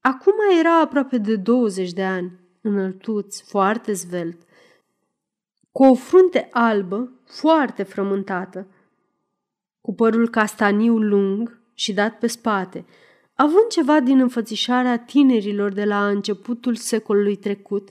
[0.00, 4.36] Acum era aproape de 20 de ani, înăltuț, foarte zvelt,
[5.72, 8.66] cu o frunte albă, foarte frământată,
[9.80, 12.84] cu părul castaniu lung și dat pe spate,
[13.34, 17.88] având ceva din înfățișarea tinerilor de la începutul secolului trecut,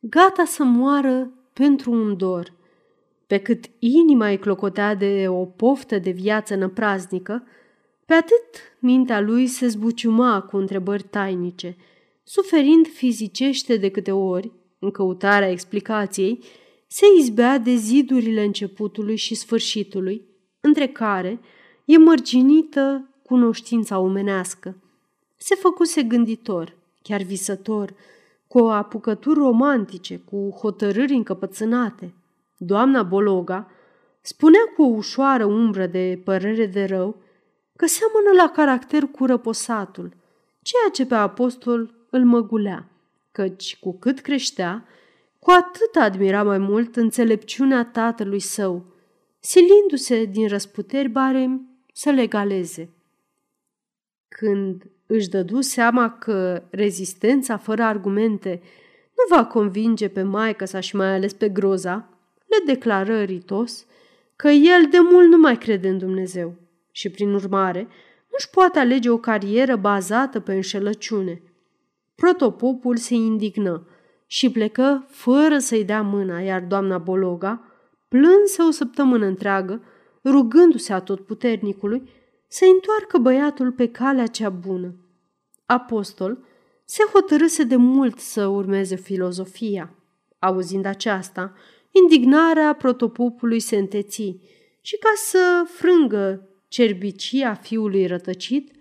[0.00, 2.52] gata să moară pentru un dor–
[3.30, 7.42] pe cât inima îi clocotea de o poftă de viață năpraznică,
[8.06, 11.76] pe atât mintea lui se zbuciuma cu întrebări tainice,
[12.24, 16.38] suferind fizicește de câte ori, în căutarea explicației,
[16.86, 20.22] se izbea de zidurile începutului și sfârșitului,
[20.60, 21.40] între care
[21.84, 24.76] e mărginită cunoștința omenească.
[25.36, 27.94] Se făcuse gânditor, chiar visător,
[28.46, 32.12] cu apucături romantice, cu hotărâri încăpățânate–
[32.62, 33.70] Doamna Bologa
[34.20, 37.22] spunea cu o ușoară umbră de părere de rău
[37.76, 40.12] că seamănă la caracter cu răposatul,
[40.62, 42.88] ceea ce pe apostol îl măgulea,
[43.32, 44.86] căci cu cât creștea,
[45.38, 48.84] cu atât admira mai mult înțelepciunea tatălui său,
[49.38, 51.60] silindu-se din răsputeri bare
[51.92, 52.88] să legaleze.
[54.28, 58.62] Când își dădu seama că rezistența fără argumente
[59.16, 62.09] nu va convinge pe maică sa și mai ales pe groza,
[62.50, 63.86] le declară ritos
[64.36, 66.54] că el de mult nu mai crede în Dumnezeu
[66.90, 67.88] și, prin urmare,
[68.30, 71.42] nu-și poate alege o carieră bazată pe înșelăciune.
[72.14, 73.86] Protopopul se indignă
[74.26, 77.64] și plecă fără să-i dea mâna, iar doamna Bologa
[78.08, 79.82] plânse o săptămână întreagă,
[80.24, 82.08] rugându-se a tot puternicului
[82.48, 84.94] să întoarcă băiatul pe calea cea bună.
[85.66, 86.38] Apostol
[86.84, 89.94] se hotărâse de mult să urmeze filozofia.
[90.38, 91.52] Auzind aceasta,
[91.90, 94.36] indignarea protopopului se înteți
[94.80, 98.72] și ca să frângă cerbicia fiului rătăcit,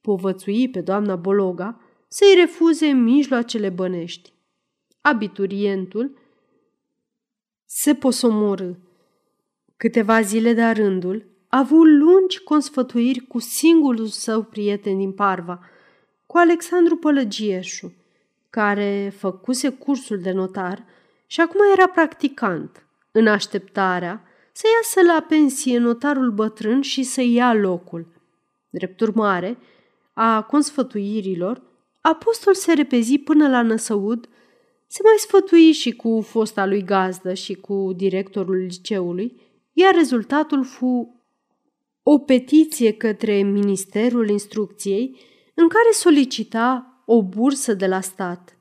[0.00, 4.32] povățui pe doamna Bologa să-i refuze mijloacele bănești.
[5.00, 6.18] Abiturientul
[7.64, 8.70] se posomorâ.
[9.76, 15.60] Câteva zile de rândul a avut lungi consfătuiri cu singurul său prieten din Parva,
[16.26, 17.94] cu Alexandru Pălăgieșu,
[18.50, 20.84] care făcuse cursul de notar
[21.32, 27.54] și acum era practicant, în așteptarea să iasă la pensie notarul bătrân și să ia
[27.54, 28.06] locul.
[28.70, 29.58] Drept urmare
[30.12, 31.62] a consfătuirilor,
[32.00, 34.28] apostol se repezi până la Năsăud,
[34.86, 39.40] se mai sfătui și cu fosta lui gazdă și cu directorul liceului,
[39.72, 41.22] iar rezultatul fu
[42.02, 45.20] o petiție către Ministerul Instrucției
[45.54, 48.56] în care solicita o bursă de la stat.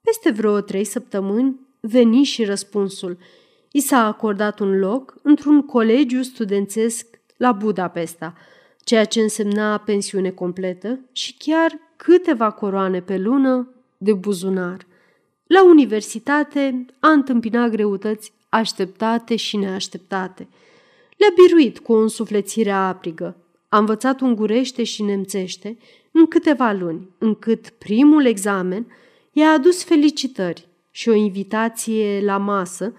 [0.00, 3.18] Peste vreo trei săptămâni veni și răspunsul.
[3.72, 8.34] I s-a acordat un loc într-un colegiu studențesc la Budapesta,
[8.84, 14.86] ceea ce însemna pensiune completă și chiar câteva coroane pe lună de buzunar.
[15.46, 20.48] La universitate a întâmpinat greutăți așteptate și neașteptate.
[21.16, 23.36] Le-a biruit cu o însuflețire aprigă.
[23.68, 25.78] A învățat ungurește și nemțește
[26.10, 28.86] în câteva luni, încât primul examen
[29.32, 32.94] i-a adus felicitări și o invitație la masă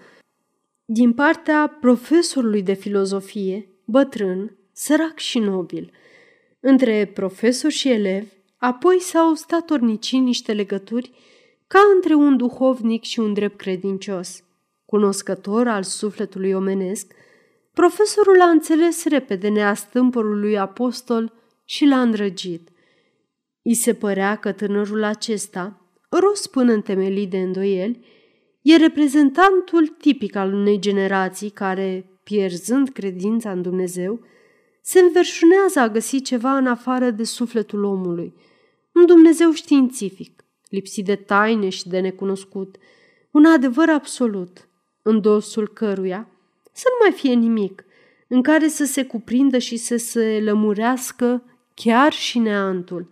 [0.84, 5.92] din partea profesorului de filozofie, bătrân, sărac și nobil.
[6.60, 11.12] Între profesor și elev, apoi s-au statornicit niște legături
[11.66, 14.44] ca între un duhovnic și un drept credincios.
[14.84, 17.12] Cunoscător al sufletului omenesc,
[17.72, 21.32] profesorul a înțeles repede neastâmpărul lui apostol
[21.64, 22.68] și l-a îndrăgit.
[23.62, 28.04] I se părea că tânărul acesta, rost până în temelii de îndoieli,
[28.62, 34.20] e reprezentantul tipic al unei generații care, pierzând credința în Dumnezeu,
[34.82, 38.34] se înverșunează a găsi ceva în afară de sufletul omului,
[38.94, 42.76] un Dumnezeu științific, lipsit de taine și de necunoscut,
[43.30, 44.68] un adevăr absolut,
[45.02, 46.28] în dosul căruia
[46.72, 47.84] să nu mai fie nimic,
[48.28, 51.42] în care să se cuprindă și să se lămurească
[51.74, 53.08] chiar și neantul.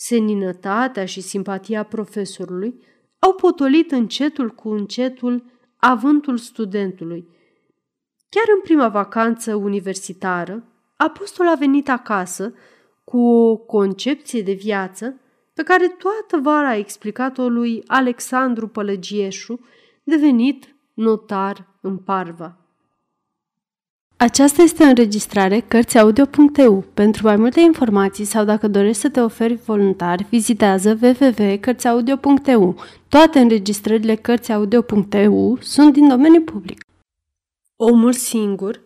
[0.00, 2.82] Seninătatea și simpatia profesorului
[3.18, 5.44] au potolit încetul cu încetul
[5.76, 7.28] avântul studentului.
[8.28, 10.64] Chiar în prima vacanță universitară,
[10.96, 12.54] apostol a venit acasă
[13.04, 15.20] cu o concepție de viață
[15.54, 19.60] pe care toată vara a explicat-o lui Alexandru Pălăgieșu,
[20.04, 22.56] devenit notar în Parva.
[24.20, 26.84] Aceasta este o înregistrare Cărțiaudio.eu.
[26.94, 32.84] Pentru mai multe informații sau dacă dorești să te oferi voluntar, vizitează www.cărțiaudio.eu.
[33.08, 36.80] Toate înregistrările Cărțiaudio.eu sunt din domeniu public.
[37.76, 38.80] Omul singur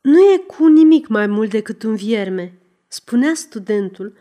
[0.00, 2.58] nu e cu nimic mai mult decât un vierme,
[2.88, 4.12] spunea studentul,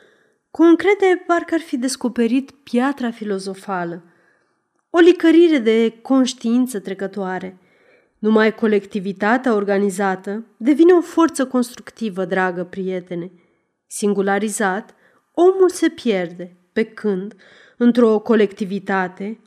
[0.51, 4.03] cu încredere parcă ar fi descoperit piatra filozofală.
[4.89, 7.57] O licărire de conștiință trecătoare–
[8.23, 13.31] numai colectivitatea organizată devine o forță constructivă, dragă prietene.
[13.87, 14.95] Singularizat,
[15.33, 17.35] omul se pierde, pe când,
[17.77, 19.39] într-o colectivitate,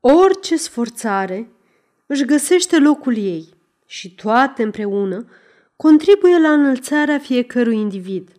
[0.00, 1.48] orice sforțare
[2.06, 3.48] își găsește locul ei
[3.86, 5.26] și toate împreună
[5.76, 8.32] contribuie la înălțarea fiecărui individ,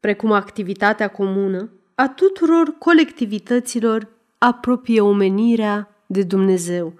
[0.00, 6.94] precum activitatea comună a tuturor colectivităților apropie omenirea de Dumnezeu.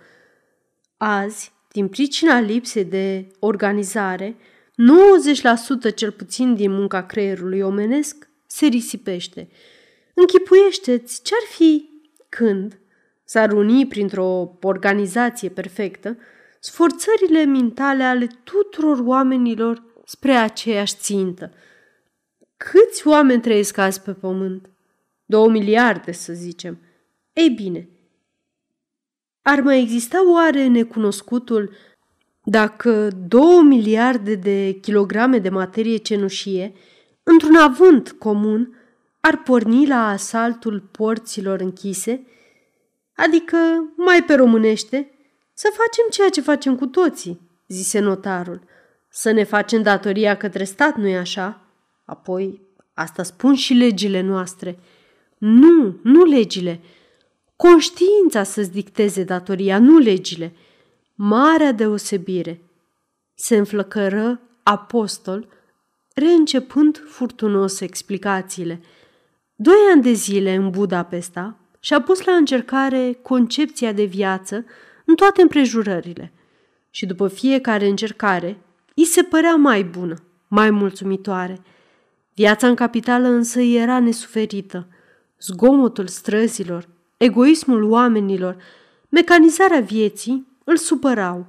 [0.97, 4.37] Azi, din pricina lipsei de organizare,
[5.91, 9.49] 90% cel puțin din munca creierului omenesc se risipește.
[10.15, 11.89] Închipuiește-ți ce-ar fi
[12.29, 12.79] când
[13.25, 16.19] s-ar uni printr-o organizație perfectă
[16.61, 21.53] sforțările mentale ale tuturor oamenilor spre aceeași țintă.
[22.57, 24.69] Câți oameni trăiesc azi pe pământ?
[25.25, 26.79] Două miliarde, să zicem.
[27.33, 27.89] Ei bine,
[29.49, 31.71] ar mai exista oare necunoscutul
[32.45, 36.73] dacă două miliarde de kilograme de materie cenușie,
[37.23, 38.77] într-un avânt comun,
[39.21, 42.27] ar porni la asaltul porților închise?
[43.15, 43.57] Adică,
[43.97, 45.11] mai pe românește,
[45.55, 48.61] să facem ceea ce facem cu toții, zise notarul.
[49.09, 51.61] Să ne facem datoria către stat, nu-i așa?
[52.05, 52.61] Apoi,
[52.95, 54.79] asta spun și legile noastre.
[55.39, 56.81] Nu, nu legile,
[57.57, 60.55] Conștiința să-ți dicteze datoria, nu legile.
[61.15, 62.61] Marea deosebire.
[63.35, 65.49] Se înflăcără apostol,
[66.15, 68.81] reîncepând furtunos explicațiile.
[69.55, 74.65] Doi ani de zile în Budapesta și-a pus la încercare concepția de viață
[75.05, 76.33] în toate împrejurările.
[76.91, 78.59] Și după fiecare încercare,
[78.95, 80.17] îi se părea mai bună,
[80.49, 81.61] mai mulțumitoare.
[82.35, 84.87] Viața în capitală însă era nesuferită–
[85.41, 88.57] zgomotul străzilor, egoismul oamenilor,
[89.09, 91.47] mecanizarea vieții îl supărau.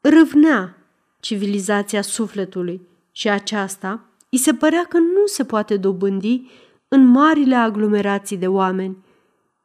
[0.00, 0.76] Râvnea
[1.20, 2.80] civilizația sufletului
[3.12, 6.50] și aceasta îi se părea că nu se poate dobândi
[6.88, 8.96] în marile aglomerații de oameni.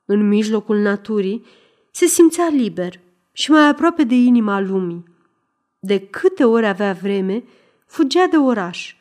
[0.06, 1.46] În mijlocul naturii
[1.92, 3.00] se simțea liber
[3.32, 5.04] și mai aproape de inima lumii.
[5.80, 7.44] De câte ori avea vreme,
[7.86, 8.96] fugea de oraș.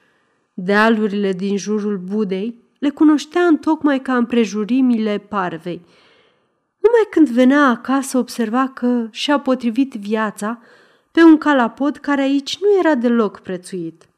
[0.54, 5.80] Dealurile din jurul Budei le cunoștea în tocmai ca împrejurimile parvei.
[6.86, 10.60] Numai când venea acasă observa că și-a potrivit viața
[11.12, 14.08] pe un calapod care aici nu era deloc prețuit.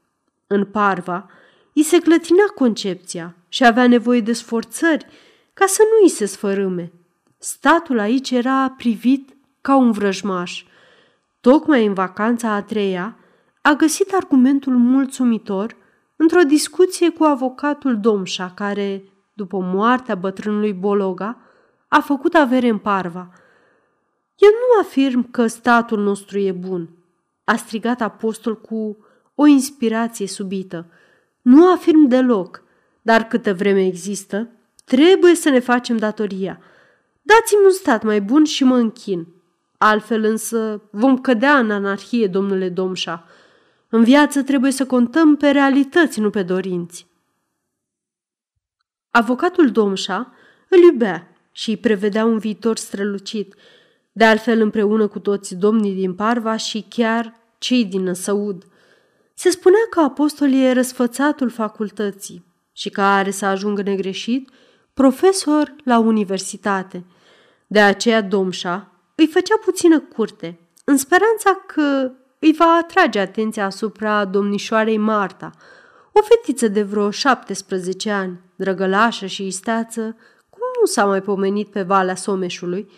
[0.46, 1.30] În parva,
[1.74, 5.06] îi se clătina concepția și avea nevoie de sforțări
[5.54, 6.92] ca să nu îi se sfărâme.
[7.38, 10.64] Statul aici era privit ca un vrăjmaș.
[11.40, 13.16] Tocmai în vacanța a treia
[13.62, 15.76] a găsit argumentul mulțumitor
[16.16, 19.02] într-o discuție cu avocatul Domșa, care,
[19.32, 21.42] după moartea bătrânului Bologa,
[21.88, 23.28] a făcut avere în parva.
[24.36, 26.88] Eu nu afirm că statul nostru e bun,
[27.44, 28.96] a strigat apostol cu
[29.34, 30.86] o inspirație subită.
[31.42, 32.62] Nu afirm deloc,
[33.02, 34.48] dar câtă vreme există,
[34.84, 36.60] trebuie să ne facem datoria.
[37.22, 39.26] Dați-mi un stat mai bun și mă închin.
[39.78, 43.26] Altfel însă vom cădea în anarhie, domnule Domșa.
[43.88, 47.06] În viață trebuie să contăm pe realități, nu pe dorinți.
[49.10, 50.32] Avocatul Domșa
[50.68, 53.54] îl iubea și îi prevedea un viitor strălucit,
[54.12, 58.64] de altfel împreună cu toți domnii din Parva și chiar cei din Năsăud.
[59.34, 64.50] Se spunea că apostol e răsfățatul facultății și că are să ajungă negreșit
[64.94, 67.04] profesor la universitate.
[67.66, 74.24] De aceea Domșa îi făcea puțină curte, în speranța că îi va atrage atenția asupra
[74.24, 75.50] domnișoarei Marta,
[76.12, 80.37] o fetiță de vreo 17 ani, drăgălașă și isteață, cum
[80.80, 82.90] nu s-a mai pomenit pe Valea Someșului,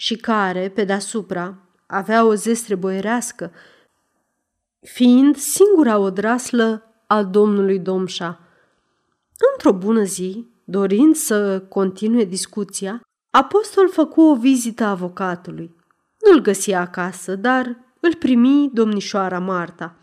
[0.00, 3.52] și care, pe deasupra, avea o zestre boierească,
[4.80, 8.40] fiind singura odraslă al domnului Domșa.
[9.52, 13.00] Într-o bună zi, dorind să continue discuția,
[13.30, 15.74] apostol făcu o vizită avocatului.
[16.26, 19.96] Nu-l găsi acasă, dar îl primi domnișoara Marta.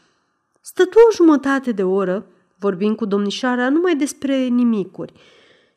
[0.61, 2.25] Stătu o jumătate de oră,
[2.59, 5.13] vorbind cu domnișoara numai despre nimicuri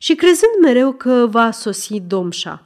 [0.01, 2.65] și crezând mereu că va sosi domșa.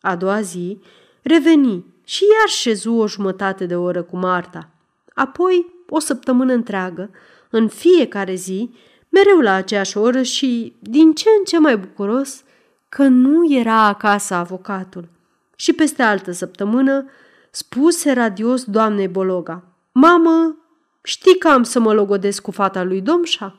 [0.00, 0.78] A doua zi
[1.22, 4.68] reveni și iar șezu o jumătate de oră cu Marta.
[5.14, 7.10] Apoi, o săptămână întreagă,
[7.50, 8.70] în fiecare zi,
[9.08, 12.42] mereu la aceeași oră și, din ce în ce mai bucuros,
[12.88, 15.08] că nu era acasă avocatul.
[15.56, 17.10] Și peste altă săptămână,
[17.50, 19.62] spuse radios doamnei Bologa.
[19.92, 20.56] Mamă,
[21.02, 23.56] știi că am să mă logodesc cu fata lui Domșa?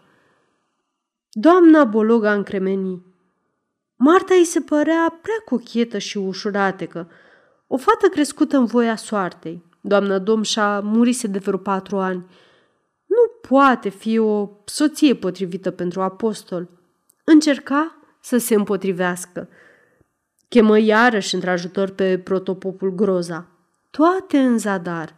[1.39, 3.05] Doamna Bologa încremeni.
[3.95, 7.09] Marta îi se părea prea cochetă și ușuratecă,
[7.67, 9.63] o fată crescută în voia soartei.
[9.81, 12.25] Doamna Domșa murise de vreo patru ani.
[13.05, 16.69] Nu poate fi o soție potrivită pentru apostol.
[17.23, 19.49] Încerca să se împotrivească.
[20.47, 23.47] Chemă iarăși într-ajutor pe protopopul Groza
[23.89, 25.15] toate în zadar.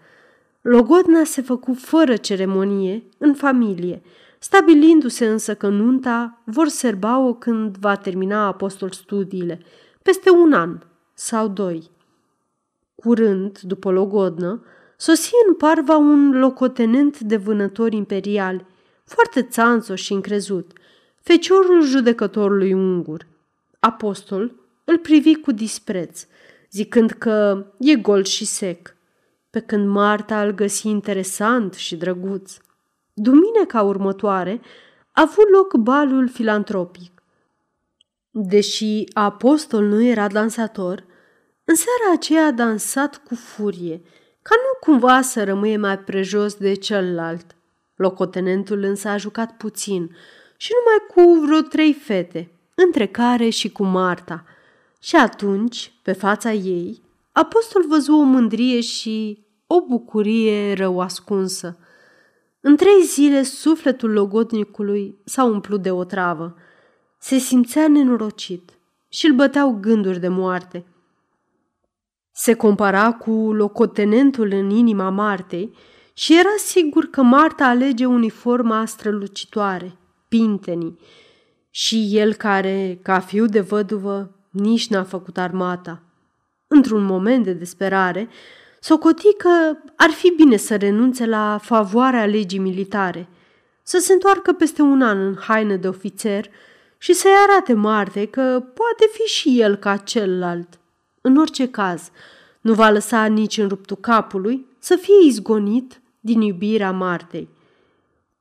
[0.62, 4.02] Logodna se făcu fără ceremonie, în familie,
[4.40, 9.62] stabilindu-se însă că nunta vor serba-o când va termina apostol studiile,
[10.02, 10.80] peste un an
[11.14, 11.90] sau doi.
[12.96, 14.64] Curând, după logodnă,
[14.98, 18.66] sosi în parva un locotenent de vânători imperiali,
[19.04, 20.72] foarte țanțo și încrezut,
[21.22, 23.28] feciorul judecătorului ungur.
[23.80, 26.26] Apostol îl privi cu dispreț–
[26.72, 28.96] zicând că e gol și sec,
[29.50, 32.58] pe când Marta îl găsi interesant și drăguț.
[33.22, 34.62] Duminica următoare
[35.12, 37.24] a avut loc balul filantropic.
[38.30, 41.06] Deși apostol nu era dansator,
[41.64, 44.02] în seara aceea a dansat cu furie,
[44.42, 47.56] ca nu cumva să rămâie mai prejos de celălalt.
[47.96, 50.16] Locotenentul însă a jucat puțin
[50.58, 54.44] și numai cu vreo trei fete, între care și cu Marta–
[55.02, 57.02] și atunci, pe fața ei,
[57.32, 61.78] apostol văzu o mândrie și o bucurie rău ascunsă.
[62.70, 66.56] În trei zile, sufletul logodnicului s-a umplut de o travă.
[67.20, 70.86] Se simțea nenorocit și îl băteau gânduri de moarte.
[72.32, 75.74] Se compara cu locotenentul în inima Martei
[76.14, 79.98] și era sigur că Marta alege uniforma strălucitoare,
[80.28, 81.00] pintenii,
[81.70, 86.04] și el care, ca fiu de văduvă, nici n-a făcut armata.
[86.68, 88.30] Într-un moment de desperare,
[88.80, 93.28] socoti că ar fi bine să renunțe la favoarea legii militare,
[93.84, 96.50] să se întoarcă peste un an în haină de ofițer
[96.98, 100.80] și să-i arate Marte că poate fi și el ca celălalt.
[101.22, 102.12] În orice caz,
[102.62, 107.48] nu va lăsa nici în ruptul capului să fie izgonit din iubirea Martei.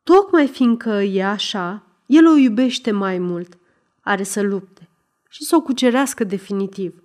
[0.02, 3.58] Tocmai fiindcă e așa, el o iubește mai mult,
[4.00, 4.88] are să lupte
[5.28, 7.02] și să o cucerească definitiv.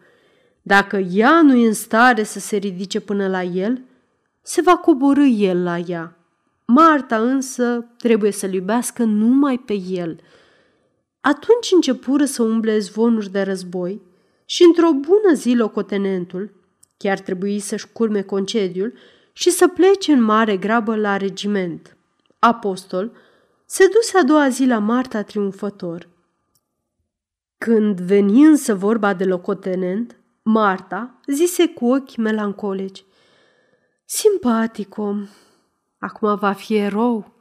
[0.65, 3.81] Dacă ea nu e în stare să se ridice până la el,
[4.41, 6.17] se va coborâ el la ea.
[6.65, 10.19] Marta însă trebuie să-l iubească numai pe el.
[11.21, 14.01] Atunci începură să umble zvonuri de război
[14.45, 16.51] și într-o bună zi locotenentul,
[16.97, 18.93] chiar trebuie să-și curme concediul
[19.33, 21.97] și să plece în mare grabă la regiment.
[22.39, 23.11] Apostol
[23.65, 26.09] se duse a doua zi la Marta triumfător.
[27.57, 33.05] Când veni însă vorba de locotenent, Marta zise cu ochi melancolici.
[34.05, 35.27] Simpatic om,
[35.97, 37.33] acum va fi erou.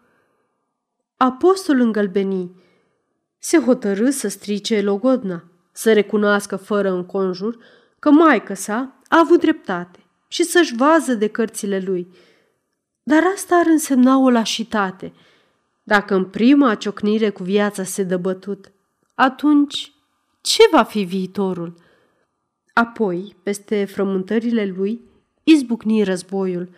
[1.17, 2.51] Apostol îngălbeni.
[3.39, 7.59] Se hotărâ să strice logodna, să recunoască fără înconjur
[7.99, 12.15] că maică sa a avut dreptate și să-și vază de cărțile lui.
[13.03, 15.13] Dar asta ar însemna o lașitate.
[15.83, 18.73] Dacă în prima ciocnire cu viața se dă bătut,
[19.15, 19.93] atunci
[20.41, 21.82] ce va fi viitorul?
[22.73, 25.01] Apoi, peste frământările lui,
[25.45, 26.69] izbucni războiul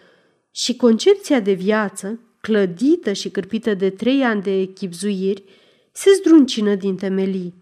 [0.50, 5.44] și concepția de viață, clădită și cârpită de trei ani de echipzuiri,
[5.92, 7.54] se zdruncină din temelii.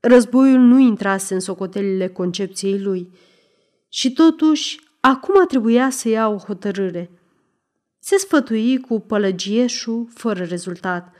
[0.00, 3.10] Războiul nu intrase în socotelile concepției lui
[3.88, 7.10] și totuși acum trebuia să ia o hotărâre.
[7.98, 11.12] Se sfătui cu pălăgieșul fără rezultat.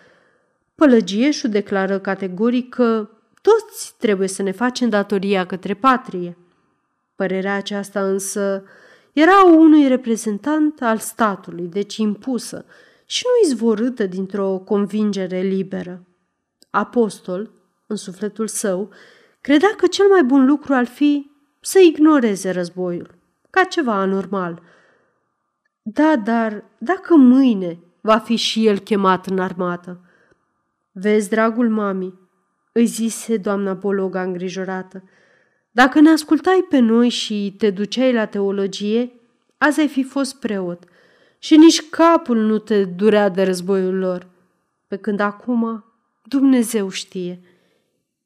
[0.74, 3.08] Pălăgieșul declară categoric că
[3.42, 6.36] toți trebuie să ne facem datoria către patrie.
[7.14, 8.64] Părerea aceasta însă
[9.12, 12.64] era unui reprezentant al statului, deci impusă
[13.04, 16.06] și nu izvorâtă dintr-o convingere liberă.
[16.70, 17.50] Apostol,
[17.86, 18.90] în sufletul său,
[19.40, 23.14] credea că cel mai bun lucru ar fi să ignoreze războiul,
[23.50, 24.62] ca ceva anormal.
[25.82, 30.00] Da, dar dacă mâine va fi și el chemat în armată?
[30.92, 32.18] Vezi, dragul mami,
[32.72, 35.02] îi zise doamna Bologa îngrijorată,
[35.74, 39.12] dacă ne ascultai pe noi și te duceai la teologie,
[39.58, 40.84] azi ai fi fost preot
[41.38, 44.26] și nici capul nu te durea de războiul lor,
[44.86, 45.84] pe când acum
[46.22, 47.40] Dumnezeu știe.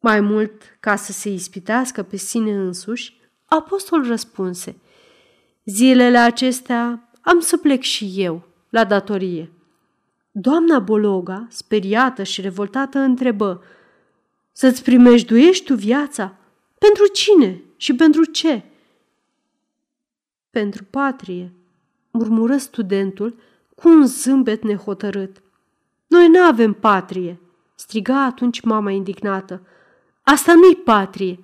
[0.01, 4.77] Mai mult, ca să se ispitească pe sine însuși, apostol răspunse,
[5.65, 9.51] Zilele acestea am să plec și eu, la datorie.
[10.31, 13.63] Doamna Bologa, speriată și revoltată, întrebă,
[14.53, 16.37] Să-ți primejduiești tu viața?
[16.79, 18.63] Pentru cine și pentru ce?
[20.51, 21.53] Pentru patrie,
[22.11, 23.35] murmură studentul
[23.75, 25.43] cu un zâmbet nehotărât.
[26.07, 27.41] Noi nu avem patrie,
[27.75, 29.67] striga atunci mama indignată.
[30.23, 31.39] Asta nu-i patrie.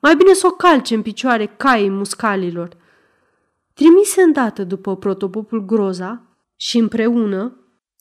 [0.00, 2.76] Mai bine să o calce în picioare caii muscalilor.
[3.74, 6.22] Trimise îndată după protopopul groza
[6.56, 7.56] și împreună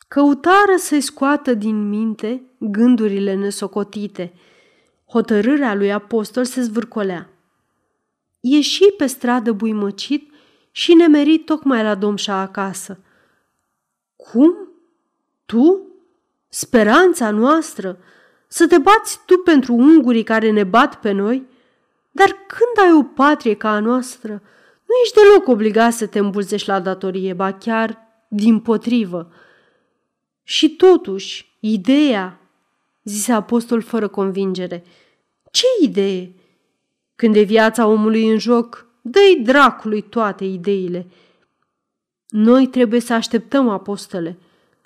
[0.08, 4.34] căutară să-i scoată din minte gândurile nesocotite.
[5.10, 7.30] Hotărârea lui apostol se zvârcolea.
[8.40, 10.32] Ieși pe stradă buimăcit
[10.72, 13.00] și nemerit tocmai la domșa acasă.
[14.16, 14.56] Cum?
[15.46, 15.82] Tu?
[16.50, 17.98] Speranța noastră?
[18.48, 21.46] Să te bați tu pentru ungurii care ne bat pe noi?
[22.12, 24.32] Dar când ai o patrie ca a noastră,
[24.86, 27.98] nu ești deloc obligat să te îmbulzești la datorie, ba chiar
[28.28, 29.32] din potrivă.
[30.44, 32.40] Și totuși, ideea,
[33.08, 34.84] zise apostol fără convingere,
[35.52, 36.32] ce idee?
[37.16, 41.08] Când e viața omului în joc, dă-i dracului toate ideile.
[42.28, 44.38] Noi trebuie să așteptăm apostole.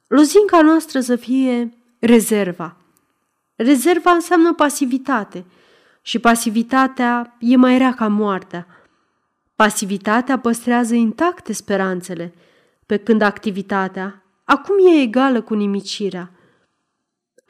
[0.07, 2.77] Lozinca noastră să fie rezerva.
[3.55, 5.45] Rezerva înseamnă pasivitate
[6.01, 8.67] și pasivitatea e mai rea ca moartea.
[9.55, 12.33] Pasivitatea păstrează intacte speranțele,
[12.85, 16.31] pe când activitatea acum e egală cu nimicirea.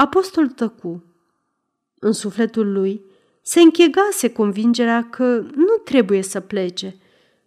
[0.01, 1.03] Apostol tăcu.
[1.99, 3.01] În sufletul lui
[3.41, 5.23] se închegase convingerea că
[5.55, 6.95] nu trebuie să plece,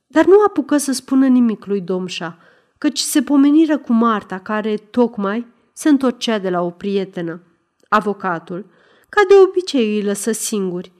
[0.07, 2.39] dar nu apucă să spună nimic lui Domșa,
[2.79, 7.41] căci se pomeniră cu Marta, care tocmai se întorcea de la o prietenă.
[7.89, 8.67] Avocatul,
[9.09, 10.93] ca de obicei, îi lăsă singuri.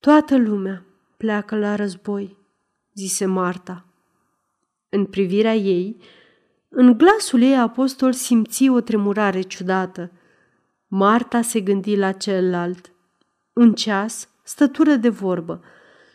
[0.00, 0.84] Toată lumea
[1.16, 2.36] pleacă la război,
[2.94, 3.84] zise Marta.
[4.88, 5.96] În privirea ei,
[6.68, 10.12] în glasul ei apostol simți o tremurare ciudată.
[10.86, 12.92] Marta se gândi la celălalt.
[13.52, 15.62] Un ceas stătură de vorbă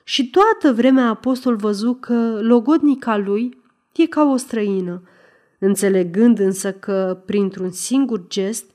[0.03, 3.61] și toată vremea apostol văzu că logodnica lui
[3.93, 5.01] e ca o străină,
[5.59, 8.71] înțelegând însă că, printr-un singur gest,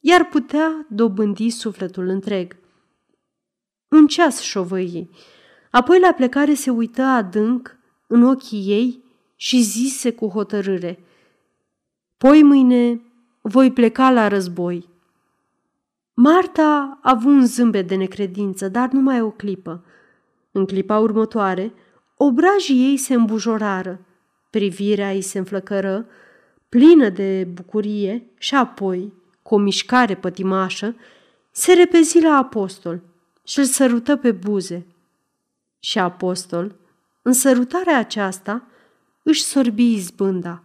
[0.00, 2.56] iar putea dobândi sufletul întreg.
[3.88, 5.10] Un ceas șovăii,
[5.70, 9.04] apoi la plecare se uită adânc în ochii ei
[9.36, 11.02] și zise cu hotărâre,
[12.18, 13.00] Poi mâine
[13.40, 14.88] voi pleca la război.
[16.14, 19.84] Marta a avut un zâmbet de necredință, dar numai o clipă.
[20.52, 21.72] În clipa următoare,
[22.16, 24.00] obrajii ei se îmbujorară,
[24.50, 26.06] privirea ei se înflăcără,
[26.68, 29.12] plină de bucurie și apoi,
[29.42, 30.94] cu o mișcare pătimașă,
[31.50, 33.00] se repezi la apostol
[33.44, 34.86] și îl sărută pe buze.
[35.78, 36.74] Și apostol,
[37.22, 38.66] în sărutarea aceasta,
[39.22, 40.62] își sorbi izbânda.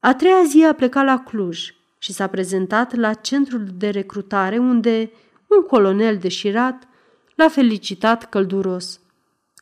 [0.00, 5.10] A treia zi a plecat la Cluj și s-a prezentat la centrul de recrutare unde
[5.46, 6.88] un colonel deșirat
[7.34, 9.00] l-a felicitat călduros.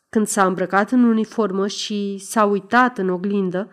[0.09, 3.71] Când s-a îmbrăcat în uniformă și s-a uitat în oglindă,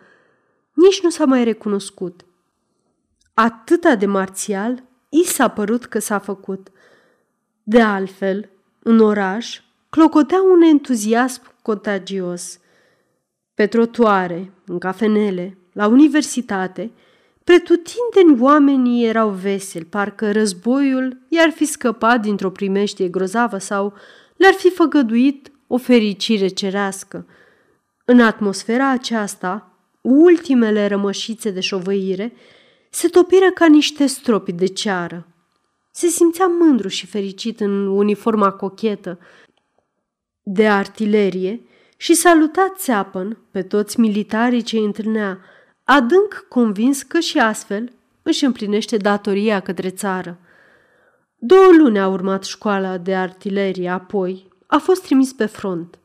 [0.72, 2.24] nici nu s-a mai recunoscut.
[3.34, 6.68] Atâta de marțial, i s-a părut că s-a făcut.
[7.62, 8.50] De altfel,
[8.82, 9.60] în oraș,
[9.90, 12.58] clocotea un entuziasm contagios.
[13.54, 16.90] Pe trotuare, în cafenele, la universitate,
[17.44, 23.92] pretutindeni oamenii erau veseli, parcă războiul i-ar fi scăpat dintr-o primeștie grozavă sau
[24.36, 27.26] le-ar fi făgăduit o fericire cerească.
[28.04, 32.32] În atmosfera aceasta, ultimele rămășițe de șovăire
[32.90, 35.26] se topiră ca niște stropi de ceară.
[35.90, 39.18] Se simțea mândru și fericit în uniforma cochetă
[40.42, 41.60] de artilerie
[41.96, 45.38] și saluta țeapăn pe toți militarii ce îi întâlnea,
[45.84, 50.38] adânc convins că și astfel își împlinește datoria către țară.
[51.36, 55.98] Două luni a urmat școala de artilerie, apoi a fost trimis pe front.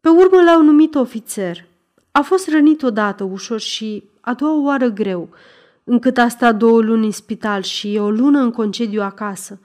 [0.00, 1.64] Pe urmă l-au numit ofițer.
[2.10, 5.28] A fost rănit odată ușor și a doua oară greu,
[5.84, 9.60] încât a stat două luni în spital și o lună în concediu acasă.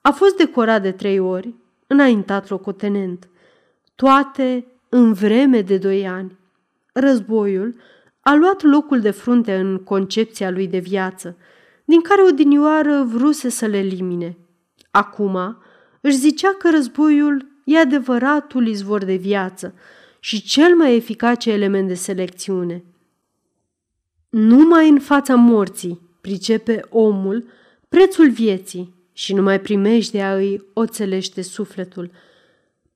[0.00, 1.54] A fost decorat de trei ori,
[1.86, 3.28] înaintat locotenent.
[3.94, 6.38] Toate în vreme de doi ani.
[6.92, 7.74] Războiul
[8.20, 11.36] a luat locul de frunte în concepția lui de viață,
[11.84, 14.36] din care odinioară vruse să le elimine.
[14.90, 15.56] Acum
[16.00, 19.74] își zicea că războiul e adevăratul izvor de viață
[20.20, 22.84] și cel mai eficace element de selecțiune.
[24.28, 27.44] Numai în fața morții pricepe omul
[27.88, 32.10] prețul vieții și numai primejdea îi oțelește sufletul.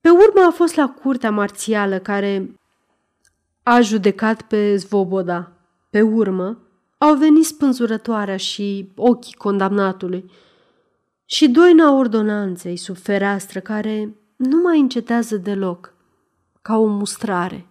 [0.01, 2.51] Pe urmă a fost la curtea marțială care
[3.67, 5.53] a judecat pe Zvoboda.
[5.91, 6.59] Pe urmă
[6.99, 10.31] au venit spânzurătoarea și ochii condamnatului
[11.25, 15.95] și doina ordonanței sub fereastră care nu mai încetează deloc,
[16.63, 17.67] ca o mustrare.